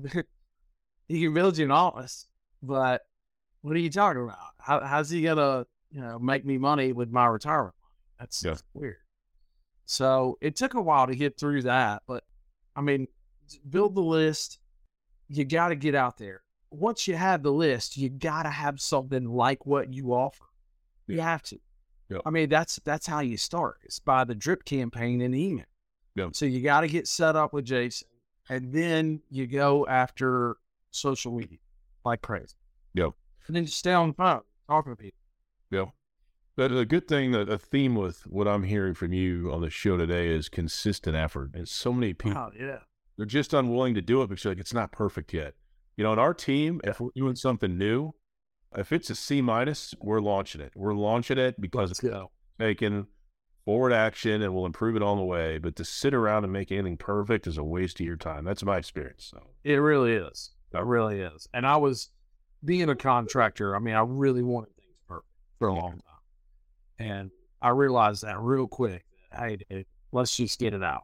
he 1.08 1.22
can 1.24 1.34
build 1.34 1.58
you 1.58 1.66
an 1.66 1.72
office, 1.72 2.28
but 2.62 3.02
what 3.62 3.76
are 3.76 3.80
you 3.80 3.90
talking 3.90 4.24
about? 4.24 4.38
How, 4.60 4.82
how's 4.82 5.10
he 5.10 5.22
gonna, 5.24 5.66
you 5.90 6.02
know, 6.02 6.20
make 6.20 6.46
me 6.46 6.58
money 6.58 6.92
with 6.94 7.12
my 7.12 7.26
retirement? 7.26 7.74
That's, 8.20 8.44
Yeah. 8.44 8.52
that's 8.52 8.64
weird. 8.74 8.98
So 9.86 10.38
it 10.42 10.56
took 10.56 10.74
a 10.76 10.82
while 10.82 11.08
to 11.08 11.16
get 11.16 11.40
through 11.40 11.64
that, 11.64 12.04
but 12.08 12.24
I 12.76 12.82
mean, 12.82 13.08
build 13.70 13.96
the 13.96 14.02
list. 14.02 14.60
You 15.30 15.46
got 15.46 15.70
to 15.70 15.76
get 15.76 15.96
out 15.96 16.18
there. 16.18 16.42
Once 16.70 17.08
you 17.08 17.16
have 17.16 17.44
the 17.44 17.52
list, 17.52 17.98
you 17.98 18.10
got 18.10 18.44
to 18.44 18.50
have 18.50 18.80
something 18.80 19.26
like 19.26 19.66
what 19.66 19.94
you 19.94 20.14
offer. 20.14 20.46
You 21.08 21.22
have 21.22 21.42
to. 21.44 21.58
Yeah. 22.10 22.20
I 22.26 22.30
mean, 22.30 22.50
that's 22.50 22.80
that's 22.84 23.08
how 23.08 23.20
you 23.22 23.38
start. 23.38 23.78
It's 23.84 24.00
by 24.00 24.24
the 24.24 24.36
drip 24.36 24.66
campaign 24.66 25.22
and 25.22 25.36
email. 25.36 25.66
Yeah. 26.16 26.30
So 26.34 26.46
you 26.46 26.62
got 26.62 26.82
to 26.82 26.88
get 26.88 27.08
set 27.08 27.36
up 27.36 27.54
with 27.54 27.66
Jason, 27.66 28.08
and 28.50 28.72
then 28.74 29.22
you 29.30 29.48
go 29.48 29.86
after 29.88 30.58
social 30.92 31.32
media 31.32 31.60
like 32.04 32.22
crazy. 32.22 32.56
Yep. 32.94 33.12
And 33.48 33.56
then 33.56 33.66
just 33.66 33.78
stay 33.78 33.94
on 33.94 34.10
the 34.10 34.14
phone, 34.16 34.42
talking 34.68 34.94
to 34.94 34.96
people. 34.96 35.20
Yeah. 35.70 35.86
But 36.56 36.72
a 36.72 36.86
good 36.86 37.08
thing 37.08 37.32
that 37.34 37.50
a 37.50 37.58
theme 37.58 37.96
with 37.96 38.26
what 38.26 38.48
I'm 38.48 38.64
hearing 38.64 38.96
from 38.96 39.14
you 39.14 39.52
on 39.54 39.62
the 39.62 39.70
show 39.70 39.96
today 39.96 40.30
is 40.30 40.50
consistent 40.50 41.16
effort. 41.16 41.52
And 41.54 41.70
so 41.70 41.94
many 41.94 42.12
oh, 42.12 42.16
people, 42.16 42.38
Oh 42.38 42.52
yeah. 42.60 42.80
They're 43.18 43.26
just 43.26 43.54
unwilling 43.54 43.96
to 43.96 44.02
do 44.02 44.22
it 44.22 44.30
because 44.30 44.46
like 44.46 44.60
it's 44.60 44.74
not 44.74 44.92
perfect 44.92 45.34
yet. 45.34 45.56
You 45.96 46.04
know, 46.04 46.14
in 46.14 46.20
our 46.20 46.34
team, 46.34 46.80
if 46.84 47.00
we're 47.00 47.10
doing 47.16 47.36
something 47.36 47.78
new, 47.78 48.14
if 48.76 48.92
it's 48.92 49.10
a 49.10 49.16
C 49.16 49.42
minus, 49.42 49.96
we're 50.00 50.22
launching 50.22 50.62
it. 50.62 50.74
We're 50.76 50.94
launching 50.94 51.38
it 51.38 51.60
because 51.60 51.92
it's 51.92 52.00
go. 52.00 52.32
taking 52.60 53.08
forward 53.66 53.92
action 53.92 54.42
and 54.44 54.54
we'll 54.54 54.66
improve 54.66 54.96
it 54.96 55.02
on 55.02 55.18
the 55.18 55.24
way. 55.24 55.58
But 55.58 55.76
to 55.78 55.86
sit 55.86 56.14
around 56.14 56.44
and 56.44 56.54
make 56.54 56.72
anything 56.72 56.98
perfect 56.98 57.48
is 57.48 57.58
a 57.58 57.64
waste 57.64 58.00
of 58.00 58.06
your 58.06 58.16
time. 58.16 58.46
That's 58.46 58.64
my 58.64 58.78
experience. 58.78 59.26
So 59.32 59.42
It 59.64 59.76
really 59.76 60.14
is. 60.14 60.52
It 60.74 60.84
really 60.84 61.22
is. 61.22 61.48
And 61.54 61.66
I 61.66 61.78
was 61.78 62.12
being 62.64 62.90
a 62.90 62.96
contractor. 62.96 63.76
I 63.76 63.80
mean, 63.80 63.96
I 63.96 64.02
really 64.02 64.44
wanted 64.44 64.76
things 64.78 64.96
perfect 65.08 65.28
for 65.58 65.70
a 65.70 65.74
long 65.74 65.94
time, 65.94 67.00
and 67.00 67.32
I 67.62 67.70
realized 67.70 68.24
that 68.24 68.40
real 68.40 68.68
quick. 68.68 69.06
That, 69.32 69.40
hey, 69.40 69.58
dude, 69.70 69.86
let's 70.12 70.36
just 70.36 70.60
get 70.60 70.74
it 70.74 70.84
out. 70.84 71.04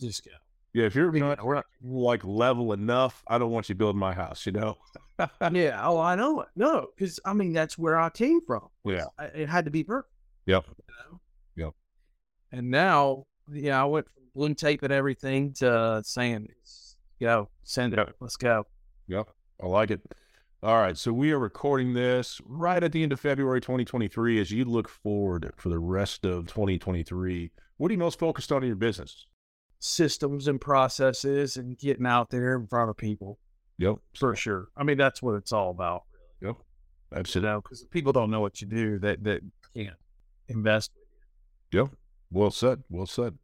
Just 0.00 0.24
go. 0.24 0.30
Yeah, 0.78 0.86
if 0.86 0.94
you're 0.94 1.10
not 1.12 1.44
we're- 1.44 1.62
like 1.82 2.24
level 2.24 2.72
enough, 2.72 3.22
I 3.26 3.38
don't 3.38 3.50
want 3.50 3.68
you 3.68 3.74
building 3.74 3.98
my 3.98 4.14
house, 4.14 4.46
you 4.46 4.52
know? 4.52 4.76
yeah. 5.50 5.80
Oh, 5.82 5.98
I 5.98 6.14
know 6.14 6.42
it. 6.42 6.48
No, 6.54 6.86
because 6.96 7.18
I 7.24 7.32
mean 7.32 7.52
that's 7.52 7.76
where 7.76 7.98
I 7.98 8.08
came 8.10 8.40
from. 8.46 8.68
Yeah. 8.84 9.06
I, 9.18 9.24
it 9.26 9.48
had 9.48 9.64
to 9.64 9.70
be 9.70 9.82
perfect. 9.82 10.14
Yep. 10.46 10.64
You 10.68 10.94
know? 10.94 11.20
Yep. 11.56 11.74
And 12.52 12.70
now, 12.70 13.26
yeah, 13.52 13.82
I 13.82 13.84
went 13.86 14.06
from 14.08 14.22
blue 14.34 14.54
tape 14.54 14.82
and 14.82 14.92
everything 14.92 15.52
to 15.54 16.02
saying, 16.04 16.48
"Go, 17.20 17.48
send 17.64 17.94
it. 17.94 17.96
Yep. 17.98 18.14
Let's 18.20 18.36
go." 18.36 18.64
Yep. 19.08 19.28
I 19.62 19.66
like 19.66 19.90
it. 19.90 20.00
All 20.62 20.76
right. 20.76 20.96
So 20.96 21.12
we 21.12 21.32
are 21.32 21.38
recording 21.38 21.94
this 21.94 22.40
right 22.46 22.82
at 22.82 22.92
the 22.92 23.02
end 23.02 23.12
of 23.12 23.20
February 23.20 23.60
2023. 23.60 24.40
As 24.40 24.50
you 24.52 24.64
look 24.64 24.88
forward 24.88 25.52
for 25.56 25.68
the 25.68 25.78
rest 25.78 26.24
of 26.24 26.46
2023, 26.46 27.50
what 27.76 27.90
are 27.90 27.94
you 27.94 27.98
most 27.98 28.18
focused 28.18 28.52
on 28.52 28.62
in 28.62 28.68
your 28.68 28.76
business? 28.76 29.26
Systems 29.80 30.48
and 30.48 30.60
processes 30.60 31.56
and 31.56 31.78
getting 31.78 32.06
out 32.06 32.30
there 32.30 32.56
in 32.56 32.66
front 32.66 32.90
of 32.90 32.96
people 32.96 33.38
Yep. 33.78 33.96
for 34.18 34.34
sure. 34.34 34.68
I 34.76 34.82
mean, 34.82 34.98
that's 34.98 35.22
what 35.22 35.34
it's 35.36 35.52
all 35.52 35.70
about. 35.70 36.02
Yep. 36.42 36.56
You 37.12 37.18
Absolutely. 37.18 37.50
know, 37.50 37.60
because 37.60 37.84
people 37.84 38.12
don't 38.12 38.30
know 38.30 38.40
what 38.40 38.60
you 38.60 38.66
do 38.66 38.98
that 38.98 39.22
that 39.24 39.42
can't 39.74 39.96
invest. 40.48 40.90
Yep. 41.72 41.88
Well 42.30 42.50
said. 42.50 42.82
Well 42.90 43.06
said. 43.06 43.38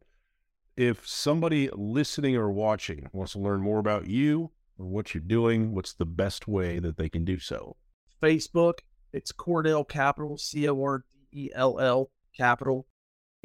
if 0.77 1.07
somebody 1.07 1.69
listening 1.73 2.35
or 2.35 2.51
watching 2.51 3.07
wants 3.13 3.31
to 3.31 3.39
learn 3.39 3.61
more 3.61 3.79
about 3.79 4.07
you 4.07 4.51
or 4.77 4.85
what 4.87 5.13
you're 5.13 5.21
doing, 5.23 5.73
what's 5.73 5.93
the 5.93 6.05
best 6.05 6.49
way 6.49 6.79
that 6.79 6.97
they 6.97 7.07
can 7.07 7.23
do 7.23 7.39
so? 7.39 7.77
Facebook, 8.21 8.79
it's 9.13 9.31
Cordell 9.31 9.87
Capital, 9.87 10.37
C 10.37 10.67
O 10.67 10.83
R 10.83 11.05
D 11.31 11.45
E 11.45 11.49
L 11.55 11.79
L 11.79 12.11
Capital. 12.37 12.85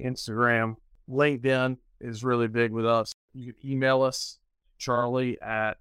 Instagram, 0.01 0.75
LinkedIn 1.09 1.77
is 2.01 2.25
really 2.25 2.49
big 2.49 2.73
with 2.73 2.87
us. 2.87 3.13
You 3.35 3.53
can 3.53 3.71
email 3.71 4.03
us, 4.03 4.39
Charlie 4.79 5.41
at 5.41 5.79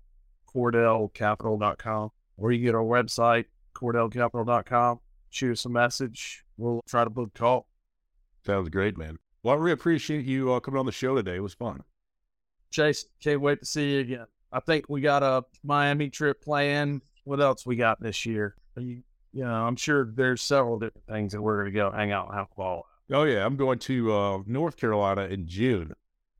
CordellCapital.com, 0.53 2.11
or 2.37 2.51
you 2.51 2.63
get 2.63 2.75
our 2.75 2.83
website, 2.83 3.45
CordellCapital.com. 3.75 4.99
Shoot 5.29 5.51
us 5.51 5.65
a 5.65 5.69
message. 5.69 6.43
We'll 6.57 6.81
try 6.87 7.03
to 7.03 7.09
book 7.09 7.31
a 7.35 7.39
call. 7.39 7.67
Sounds 8.45 8.69
great, 8.69 8.97
man. 8.97 9.17
Well, 9.43 9.55
I 9.55 9.57
really 9.57 9.71
appreciate 9.71 10.25
you 10.25 10.53
uh, 10.53 10.59
coming 10.59 10.79
on 10.79 10.85
the 10.85 10.91
show 10.91 11.15
today. 11.15 11.35
It 11.35 11.43
was 11.43 11.53
fun. 11.53 11.83
Chase, 12.71 13.05
can't 13.21 13.41
wait 13.41 13.59
to 13.59 13.65
see 13.65 13.93
you 13.93 13.99
again. 13.99 14.25
I 14.51 14.59
think 14.59 14.85
we 14.89 15.01
got 15.01 15.23
a 15.23 15.43
Miami 15.63 16.09
trip 16.09 16.41
planned. 16.41 17.01
What 17.23 17.39
else 17.39 17.65
we 17.65 17.75
got 17.75 18.01
this 18.01 18.25
year? 18.25 18.55
You, 18.75 19.03
you 19.31 19.43
know, 19.43 19.51
I'm 19.51 19.75
sure 19.75 20.11
there's 20.13 20.41
several 20.41 20.79
different 20.79 21.05
things 21.07 21.33
that 21.33 21.41
we're 21.41 21.61
going 21.61 21.73
to 21.73 21.79
go 21.79 21.91
hang 21.91 22.11
out 22.11 22.27
and 22.27 22.35
have 22.35 22.49
fun. 22.55 22.81
Oh 23.11 23.23
yeah, 23.23 23.45
I'm 23.45 23.55
going 23.55 23.79
to 23.79 24.13
uh, 24.13 24.39
North 24.45 24.77
Carolina 24.77 25.23
in 25.23 25.47
June 25.47 25.93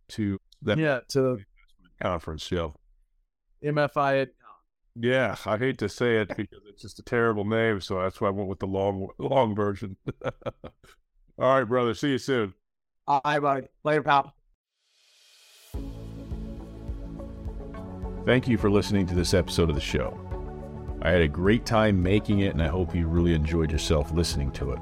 to 0.10 0.40
that 0.64 0.78
Yeah, 0.78 1.00
to 1.10 1.40
conference. 2.02 2.52
Yeah, 2.52 2.70
MFI. 3.64 4.28
yeah. 4.96 5.36
I 5.46 5.58
hate 5.58 5.78
to 5.80 5.90
say 5.90 6.18
it 6.18 6.30
because 6.36 6.62
it's 6.70 6.82
just 6.82 7.00
a 7.00 7.04
terrible 7.04 7.46
name, 7.46 7.82
so 7.82 8.02
that's 8.02 8.20
why 8.22 8.28
I 8.28 8.32
went 8.32 8.50
with 8.50 8.60
the 8.60 8.68
long, 8.68 9.08
long 9.18 9.56
version. 9.56 9.96
All 10.24 10.32
right, 11.38 11.64
brother. 11.64 11.94
See 11.94 12.10
you 12.12 12.18
soon. 12.18 12.54
All 13.08 13.22
right, 13.26 13.42
buddy. 13.42 13.68
Later, 13.84 14.04
pal. 14.04 14.34
Thank 18.26 18.48
you 18.48 18.58
for 18.58 18.70
listening 18.70 19.08
to 19.08 19.16
this 19.16 19.34
episode 19.34 19.70
of 19.70 19.76
the 19.76 19.82
show. 19.82 20.18
I 21.02 21.10
had 21.12 21.22
a 21.22 21.28
great 21.28 21.66
time 21.66 22.04
making 22.04 22.40
it, 22.40 22.54
and 22.54 22.62
I 22.62 22.68
hope 22.68 22.94
you 22.94 23.08
really 23.08 23.34
enjoyed 23.34 23.72
yourself 23.72 24.12
listening 24.12 24.52
to 24.52 24.72
it. 24.74 24.80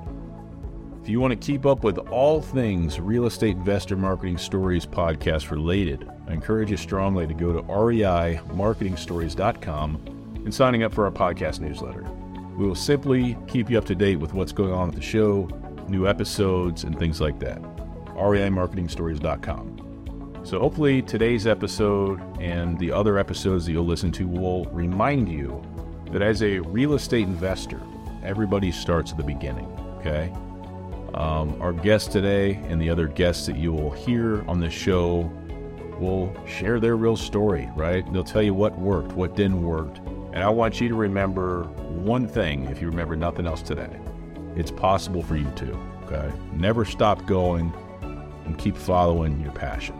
If 1.07 1.11
you 1.11 1.21
want 1.21 1.31
to 1.31 1.37
keep 1.37 1.65
up 1.65 1.85
with 1.85 1.97
all 2.09 2.41
things 2.41 2.99
Real 2.99 3.27
Estate 3.27 3.55
Investor 3.55 3.95
Marketing 3.95 4.37
Stories 4.37 4.85
podcast 4.85 5.51
related, 5.51 6.05
I 6.27 6.33
encourage 6.33 6.69
you 6.69 6.75
strongly 6.75 7.25
to 7.25 7.33
go 7.33 7.53
to 7.53 7.61
reimarketingstories.com 7.61 10.41
and 10.43 10.53
signing 10.53 10.83
up 10.83 10.93
for 10.93 11.05
our 11.05 11.11
podcast 11.11 11.61
newsletter. 11.61 12.03
We 12.57 12.67
will 12.67 12.75
simply 12.75 13.37
keep 13.47 13.69
you 13.69 13.77
up 13.77 13.85
to 13.85 13.95
date 13.95 14.17
with 14.17 14.33
what's 14.33 14.51
going 14.51 14.73
on 14.73 14.89
at 14.89 14.95
the 14.95 15.01
show, 15.01 15.47
new 15.87 16.09
episodes, 16.09 16.83
and 16.83 16.99
things 16.99 17.21
like 17.21 17.39
that. 17.39 17.61
reimarketingstories.com. 18.07 20.41
So 20.43 20.59
hopefully 20.59 21.01
today's 21.01 21.47
episode 21.47 22.19
and 22.41 22.77
the 22.79 22.91
other 22.91 23.17
episodes 23.17 23.65
that 23.65 23.71
you'll 23.71 23.85
listen 23.85 24.11
to 24.11 24.27
will 24.27 24.65
remind 24.65 25.29
you 25.29 25.63
that 26.11 26.21
as 26.21 26.43
a 26.43 26.59
real 26.59 26.95
estate 26.95 27.27
investor, 27.27 27.79
everybody 28.25 28.73
starts 28.73 29.11
at 29.11 29.17
the 29.17 29.23
beginning, 29.23 29.67
okay? 29.99 30.33
Um, 31.17 31.59
our 31.59 31.73
guest 31.73 32.11
today 32.11 32.61
and 32.69 32.79
the 32.79 32.91
other 32.91 33.07
guests 33.07 33.47
that 33.47 33.57
you 33.57 33.73
will 33.73 33.89
hear 33.89 34.47
on 34.47 34.59
the 34.59 34.69
show 34.69 35.21
will 35.99 36.31
share 36.45 36.79
their 36.79 36.95
real 36.95 37.17
story, 37.17 37.67
right? 37.75 38.05
They'll 38.13 38.23
tell 38.23 38.43
you 38.43 38.53
what 38.53 38.77
worked, 38.77 39.13
what 39.13 39.35
didn't 39.35 39.63
work. 39.63 39.97
And 40.33 40.43
I 40.43 40.49
want 40.49 40.79
you 40.79 40.87
to 40.89 40.93
remember 40.93 41.63
one 41.63 42.27
thing 42.27 42.65
if 42.65 42.79
you 42.79 42.87
remember 42.87 43.15
nothing 43.15 43.47
else 43.47 43.63
today. 43.63 43.89
It's 44.55 44.69
possible 44.69 45.23
for 45.23 45.35
you 45.35 45.49
too, 45.55 45.75
okay? 46.03 46.31
Never 46.53 46.85
stop 46.85 47.25
going 47.25 47.73
and 48.45 48.55
keep 48.59 48.77
following 48.77 49.41
your 49.41 49.53
passion. 49.53 49.95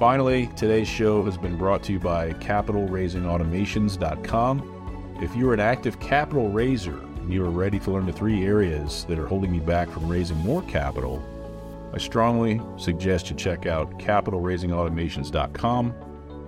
Finally, 0.00 0.50
today's 0.56 0.88
show 0.88 1.22
has 1.22 1.38
been 1.38 1.56
brought 1.56 1.84
to 1.84 1.92
you 1.92 2.00
by 2.00 2.32
capitalraisingautomations.com. 2.32 5.18
If 5.22 5.36
you're 5.36 5.54
an 5.54 5.60
active 5.60 6.00
capital 6.00 6.50
raiser 6.50 7.00
you 7.28 7.44
are 7.44 7.50
ready 7.50 7.78
to 7.80 7.90
learn 7.90 8.06
the 8.06 8.12
three 8.12 8.44
areas 8.44 9.04
that 9.08 9.18
are 9.18 9.26
holding 9.26 9.54
you 9.54 9.60
back 9.60 9.90
from 9.90 10.08
raising 10.08 10.38
more 10.38 10.62
capital, 10.62 11.22
I 11.92 11.98
strongly 11.98 12.60
suggest 12.78 13.28
you 13.30 13.36
check 13.36 13.66
out 13.66 13.98
capitalraisingautomations.com. 13.98 15.94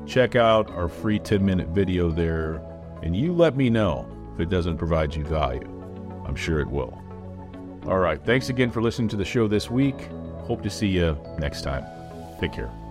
Check 0.07 0.37
out 0.37 0.71
our 0.71 0.89
free 0.89 1.19
10 1.19 1.45
minute 1.45 1.69
video 1.69 2.11
there, 2.11 2.63
and 3.03 3.15
you 3.17 3.33
let 3.33 3.57
me 3.57 3.69
know 3.71 4.09
if 4.35 4.41
it 4.41 4.49
doesn't 4.49 4.79
provide 4.79 5.15
you 5.15 5.25
value. 5.25 5.69
I'm 6.27 6.37
sure 6.37 6.61
it 6.61 6.69
will. 6.69 7.01
All 7.87 7.99
right, 7.99 8.23
thanks 8.25 8.49
again 8.49 8.71
for 8.71 8.81
listening 8.81 9.09
to 9.09 9.17
the 9.17 9.25
show 9.25 9.47
this 9.47 9.71
week. 9.71 10.09
Hope 10.39 10.63
to 10.63 10.71
see 10.71 10.89
you 10.89 11.19
next 11.39 11.63
time. 11.63 11.85
Take 12.41 12.53
care. 12.53 12.84